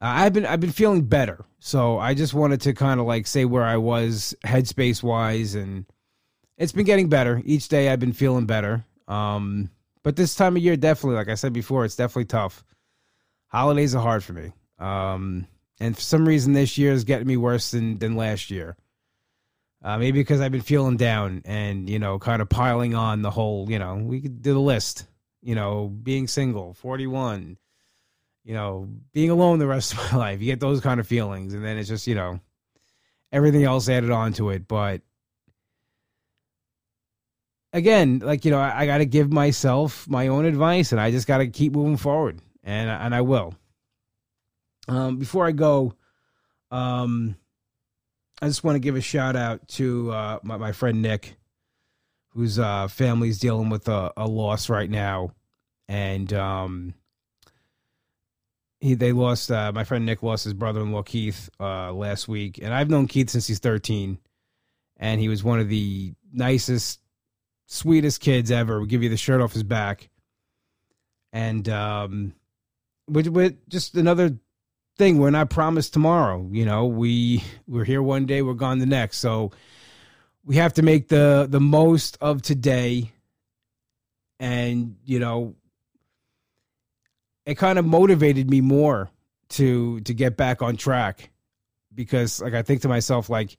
Uh, 0.00 0.06
I've 0.06 0.32
been 0.32 0.46
I've 0.46 0.60
been 0.60 0.70
feeling 0.70 1.04
better, 1.04 1.44
so 1.58 1.98
I 1.98 2.14
just 2.14 2.34
wanted 2.34 2.60
to 2.62 2.72
kind 2.72 3.00
of 3.00 3.06
like 3.06 3.26
say 3.26 3.44
where 3.44 3.64
I 3.64 3.78
was 3.78 4.34
headspace 4.44 5.02
wise, 5.02 5.54
and 5.54 5.86
it's 6.58 6.72
been 6.72 6.84
getting 6.84 7.08
better 7.08 7.40
each 7.44 7.68
day. 7.68 7.88
I've 7.88 8.00
been 8.00 8.12
feeling 8.12 8.46
better. 8.46 8.84
Um, 9.06 9.70
but 10.02 10.16
this 10.16 10.34
time 10.34 10.56
of 10.56 10.62
year, 10.62 10.76
definitely, 10.76 11.16
like 11.16 11.28
I 11.28 11.34
said 11.34 11.52
before, 11.52 11.84
it's 11.84 11.96
definitely 11.96 12.26
tough. 12.26 12.64
Holidays 13.46 13.94
are 13.94 14.02
hard 14.02 14.22
for 14.22 14.34
me, 14.34 14.52
um, 14.78 15.46
and 15.80 15.96
for 15.96 16.02
some 16.02 16.28
reason, 16.28 16.52
this 16.52 16.76
year 16.76 16.92
is 16.92 17.04
getting 17.04 17.26
me 17.26 17.38
worse 17.38 17.70
than 17.70 17.98
than 17.98 18.16
last 18.16 18.50
year. 18.50 18.76
Uh, 19.82 19.96
maybe 19.96 20.20
because 20.20 20.40
I've 20.40 20.52
been 20.52 20.60
feeling 20.60 20.96
down 20.96 21.42
and, 21.44 21.88
you 21.88 22.00
know, 22.00 22.18
kind 22.18 22.42
of 22.42 22.48
piling 22.48 22.94
on 22.94 23.22
the 23.22 23.30
whole, 23.30 23.70
you 23.70 23.78
know, 23.78 23.94
we 23.94 24.20
could 24.20 24.42
do 24.42 24.52
the 24.52 24.58
list, 24.58 25.06
you 25.40 25.54
know, 25.54 25.86
being 25.86 26.26
single, 26.26 26.74
41, 26.74 27.56
you 28.44 28.54
know, 28.54 28.88
being 29.12 29.30
alone 29.30 29.60
the 29.60 29.68
rest 29.68 29.92
of 29.96 30.12
my 30.12 30.18
life. 30.18 30.40
You 30.40 30.46
get 30.46 30.58
those 30.58 30.80
kind 30.80 30.98
of 30.98 31.06
feelings. 31.06 31.54
And 31.54 31.64
then 31.64 31.78
it's 31.78 31.88
just, 31.88 32.08
you 32.08 32.16
know, 32.16 32.40
everything 33.30 33.62
else 33.62 33.88
added 33.88 34.10
on 34.10 34.32
to 34.34 34.50
it. 34.50 34.66
But 34.66 35.02
again, 37.78 38.18
like, 38.18 38.44
you 38.44 38.50
know, 38.50 38.60
I, 38.60 38.80
I 38.80 38.86
got 38.86 38.98
to 38.98 39.06
give 39.06 39.32
myself 39.32 40.06
my 40.06 40.28
own 40.28 40.44
advice 40.44 40.92
and 40.92 41.00
I 41.00 41.10
just 41.10 41.26
got 41.26 41.38
to 41.38 41.46
keep 41.48 41.72
moving 41.72 41.96
forward. 41.96 42.40
And, 42.62 42.90
and 42.90 43.14
I 43.14 43.22
will. 43.22 43.54
Um, 44.88 45.16
before 45.16 45.46
I 45.46 45.52
go, 45.52 45.94
um, 46.70 47.36
I 48.40 48.46
just 48.46 48.62
want 48.62 48.76
to 48.76 48.80
give 48.80 48.94
a 48.94 49.00
shout 49.00 49.36
out 49.36 49.66
to 49.68 50.12
uh, 50.12 50.38
my, 50.42 50.56
my 50.58 50.72
friend 50.72 51.02
Nick, 51.02 51.36
whose 52.30 52.58
uh, 52.58 52.86
family's 52.88 53.38
dealing 53.38 53.68
with 53.68 53.88
a, 53.88 54.12
a 54.16 54.28
loss 54.28 54.68
right 54.68 54.88
now, 54.88 55.32
and 55.88 56.32
um, 56.32 56.94
he 58.80 58.94
they 58.94 59.10
lost 59.10 59.50
uh, 59.50 59.72
my 59.72 59.82
friend 59.82 60.06
Nick 60.06 60.22
lost 60.22 60.44
his 60.44 60.54
brother-in-law 60.54 61.02
Keith 61.02 61.50
uh, 61.58 61.92
last 61.92 62.28
week, 62.28 62.60
and 62.62 62.72
I've 62.72 62.90
known 62.90 63.08
Keith 63.08 63.30
since 63.30 63.48
he's 63.48 63.58
thirteen, 63.58 64.18
and 64.98 65.20
he 65.20 65.28
was 65.28 65.42
one 65.42 65.58
of 65.58 65.68
the 65.68 66.14
nicest, 66.32 67.00
sweetest 67.68 68.20
kids 68.20 68.50
ever. 68.50 68.80
Would 68.80 68.88
give 68.88 69.04
you 69.04 69.08
the 69.08 69.16
shirt 69.16 69.40
off 69.40 69.52
his 69.52 69.62
back, 69.62 70.08
and 71.32 71.68
um, 71.68 72.34
with, 73.08 73.28
with 73.28 73.68
just 73.68 73.94
another 73.94 74.36
thing. 74.96 75.18
We're 75.18 75.30
not 75.30 75.50
promised 75.50 75.92
tomorrow. 75.92 76.48
You 76.50 76.64
know, 76.64 76.86
we 76.86 77.44
we're 77.68 77.84
here 77.84 78.02
one 78.02 78.26
day, 78.26 78.42
we're 78.42 78.54
gone 78.54 78.80
the 78.80 78.86
next. 78.86 79.18
So 79.18 79.52
we 80.44 80.56
have 80.56 80.74
to 80.74 80.82
make 80.82 81.08
the 81.08 81.46
the 81.48 81.60
most 81.60 82.18
of 82.20 82.42
today. 82.42 83.12
And 84.40 84.96
you 85.04 85.20
know, 85.20 85.54
it 87.46 87.56
kind 87.56 87.78
of 87.78 87.84
motivated 87.84 88.50
me 88.50 88.60
more 88.60 89.10
to 89.50 90.00
to 90.00 90.14
get 90.14 90.36
back 90.36 90.62
on 90.62 90.76
track 90.76 91.30
because 91.94 92.40
like 92.40 92.54
I 92.54 92.62
think 92.62 92.82
to 92.82 92.88
myself 92.88 93.30
like 93.30 93.56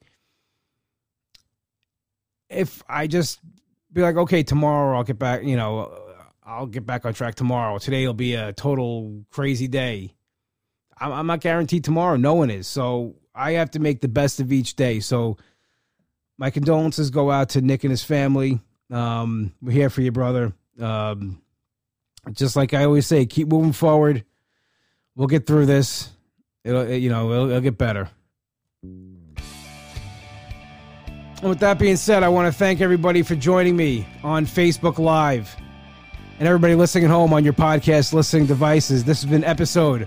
if 2.48 2.82
I 2.88 3.06
just 3.06 3.40
be 3.92 4.02
like 4.02 4.16
okay 4.16 4.42
tomorrow 4.42 4.96
I'll 4.96 5.04
get 5.04 5.18
back 5.18 5.42
you 5.42 5.56
know 5.56 5.92
I'll 6.44 6.66
get 6.66 6.86
back 6.86 7.04
on 7.04 7.14
track 7.14 7.34
tomorrow 7.34 7.78
today 7.78 8.06
will 8.06 8.14
be 8.14 8.34
a 8.34 8.52
total 8.52 9.24
crazy 9.30 9.68
day 9.68 10.14
I'm 11.00 11.26
not 11.26 11.40
guaranteed 11.40 11.84
tomorrow. 11.84 12.16
No 12.16 12.34
one 12.34 12.50
is. 12.50 12.66
So 12.66 13.16
I 13.34 13.52
have 13.52 13.70
to 13.72 13.78
make 13.78 14.00
the 14.00 14.08
best 14.08 14.40
of 14.40 14.52
each 14.52 14.76
day. 14.76 15.00
So 15.00 15.38
my 16.36 16.50
condolences 16.50 17.10
go 17.10 17.30
out 17.30 17.50
to 17.50 17.62
Nick 17.62 17.84
and 17.84 17.90
his 17.90 18.04
family. 18.04 18.60
Um, 18.90 19.54
we're 19.62 19.72
here 19.72 19.90
for 19.90 20.02
you, 20.02 20.12
brother. 20.12 20.52
Um, 20.78 21.40
just 22.32 22.54
like 22.54 22.74
I 22.74 22.84
always 22.84 23.06
say, 23.06 23.24
keep 23.24 23.48
moving 23.48 23.72
forward. 23.72 24.24
We'll 25.14 25.28
get 25.28 25.46
through 25.46 25.66
this. 25.66 26.10
It'll, 26.64 26.86
you 26.88 27.08
know, 27.08 27.32
it'll, 27.32 27.48
it'll 27.48 27.60
get 27.60 27.78
better. 27.78 28.10
And 31.40 31.48
with 31.48 31.60
that 31.60 31.78
being 31.78 31.96
said, 31.96 32.22
I 32.22 32.28
want 32.28 32.52
to 32.52 32.58
thank 32.58 32.82
everybody 32.82 33.22
for 33.22 33.34
joining 33.34 33.74
me 33.74 34.06
on 34.22 34.44
Facebook 34.44 34.98
Live 34.98 35.56
and 36.38 36.46
everybody 36.46 36.74
listening 36.74 37.04
at 37.04 37.10
home 37.10 37.32
on 37.32 37.44
your 37.44 37.54
podcast 37.54 38.12
listening 38.12 38.44
devices. 38.44 39.04
This 39.04 39.22
has 39.22 39.30
been 39.30 39.44
episode 39.44 40.06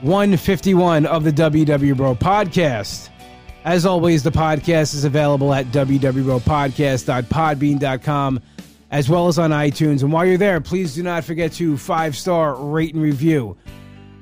151 0.00 1.04
of 1.04 1.24
the 1.24 1.32
WW 1.32 1.94
Bro 1.96 2.14
podcast. 2.14 3.10
As 3.64 3.84
always, 3.84 4.22
the 4.22 4.30
podcast 4.30 4.94
is 4.94 5.04
available 5.04 5.52
at 5.52 5.66
www.podcast.podbean.com 5.66 8.40
as 8.90 9.10
well 9.10 9.28
as 9.28 9.38
on 9.38 9.50
iTunes. 9.50 10.02
And 10.02 10.10
while 10.10 10.24
you're 10.24 10.38
there, 10.38 10.62
please 10.62 10.94
do 10.94 11.02
not 11.02 11.24
forget 11.24 11.52
to 11.52 11.76
five 11.76 12.16
star 12.16 12.54
rate 12.54 12.94
and 12.94 13.02
review. 13.02 13.58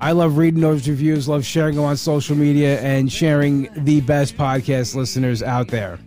I 0.01 0.11
love 0.13 0.37
reading 0.37 0.61
those 0.61 0.89
reviews, 0.89 1.29
love 1.29 1.45
sharing 1.45 1.77
them 1.77 1.85
on 1.85 1.97
social 1.97 2.37
media, 2.37 2.81
and 2.81 3.13
sharing 3.13 3.69
the 3.85 4.01
best 4.01 4.37
podcast 4.37 4.97
listeners 4.97 5.41
out 5.43 5.69
there. 5.69 5.99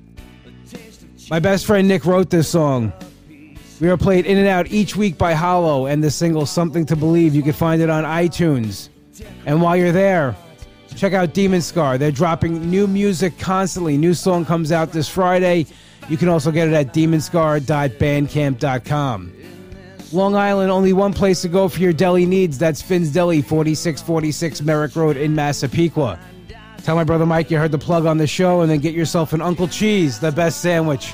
My 1.31 1.39
best 1.39 1.65
friend 1.65 1.87
Nick 1.87 2.03
wrote 2.03 2.29
this 2.29 2.49
song. 2.49 2.91
We 3.79 3.89
are 3.89 3.95
played 3.95 4.25
in 4.25 4.37
and 4.37 4.49
out 4.49 4.69
each 4.69 4.97
week 4.97 5.17
by 5.17 5.33
Hollow 5.33 5.85
and 5.85 6.03
the 6.03 6.11
single 6.11 6.45
Something 6.45 6.85
to 6.87 6.97
Believe. 6.97 7.33
You 7.33 7.41
can 7.41 7.53
find 7.53 7.81
it 7.81 7.89
on 7.89 8.03
iTunes. 8.03 8.89
And 9.45 9.61
while 9.61 9.77
you're 9.77 9.93
there, 9.93 10.35
check 10.97 11.13
out 11.13 11.33
Demon 11.33 11.61
Scar. 11.61 11.97
They're 11.97 12.11
dropping 12.11 12.69
new 12.69 12.85
music 12.85 13.39
constantly. 13.39 13.95
New 13.95 14.13
song 14.13 14.43
comes 14.43 14.73
out 14.73 14.91
this 14.91 15.07
Friday. 15.07 15.67
You 16.09 16.17
can 16.17 16.27
also 16.27 16.51
get 16.51 16.67
it 16.67 16.73
at 16.73 16.93
demonscar.bandcamp.com. 16.93 19.33
Long 20.11 20.35
Island, 20.35 20.69
only 20.69 20.91
one 20.91 21.13
place 21.13 21.41
to 21.43 21.47
go 21.47 21.69
for 21.69 21.79
your 21.79 21.93
deli 21.93 22.25
needs. 22.25 22.57
That's 22.57 22.81
Finn's 22.81 23.09
Deli, 23.09 23.41
4646 23.41 24.63
Merrick 24.63 24.97
Road 24.97 25.15
in 25.15 25.33
Massapequa. 25.33 26.19
Tell 26.83 26.97
my 26.97 27.05
brother 27.05 27.25
Mike 27.25 27.49
you 27.49 27.57
heard 27.57 27.71
the 27.71 27.77
plug 27.77 28.05
on 28.05 28.17
the 28.17 28.27
show, 28.27 28.59
and 28.59 28.69
then 28.69 28.79
get 28.79 28.93
yourself 28.93 29.31
an 29.31 29.41
Uncle 29.41 29.69
Cheese, 29.69 30.19
the 30.19 30.33
best 30.33 30.61
sandwich 30.61 31.13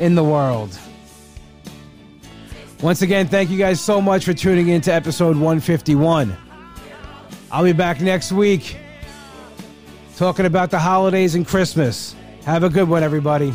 in 0.00 0.16
the 0.16 0.24
world. 0.24 0.76
Once 2.82 3.02
again, 3.02 3.28
thank 3.28 3.50
you 3.50 3.58
guys 3.58 3.80
so 3.80 4.00
much 4.00 4.24
for 4.24 4.32
tuning 4.32 4.68
in 4.68 4.80
to 4.80 4.92
episode 4.92 5.36
151. 5.36 6.36
I'll 7.52 7.64
be 7.64 7.72
back 7.72 8.00
next 8.00 8.32
week 8.32 8.76
talking 10.16 10.46
about 10.46 10.70
the 10.70 10.78
holidays 10.78 11.34
and 11.34 11.46
Christmas. 11.46 12.16
Have 12.44 12.64
a 12.64 12.70
good 12.70 12.88
one, 12.88 13.02
everybody. 13.02 13.54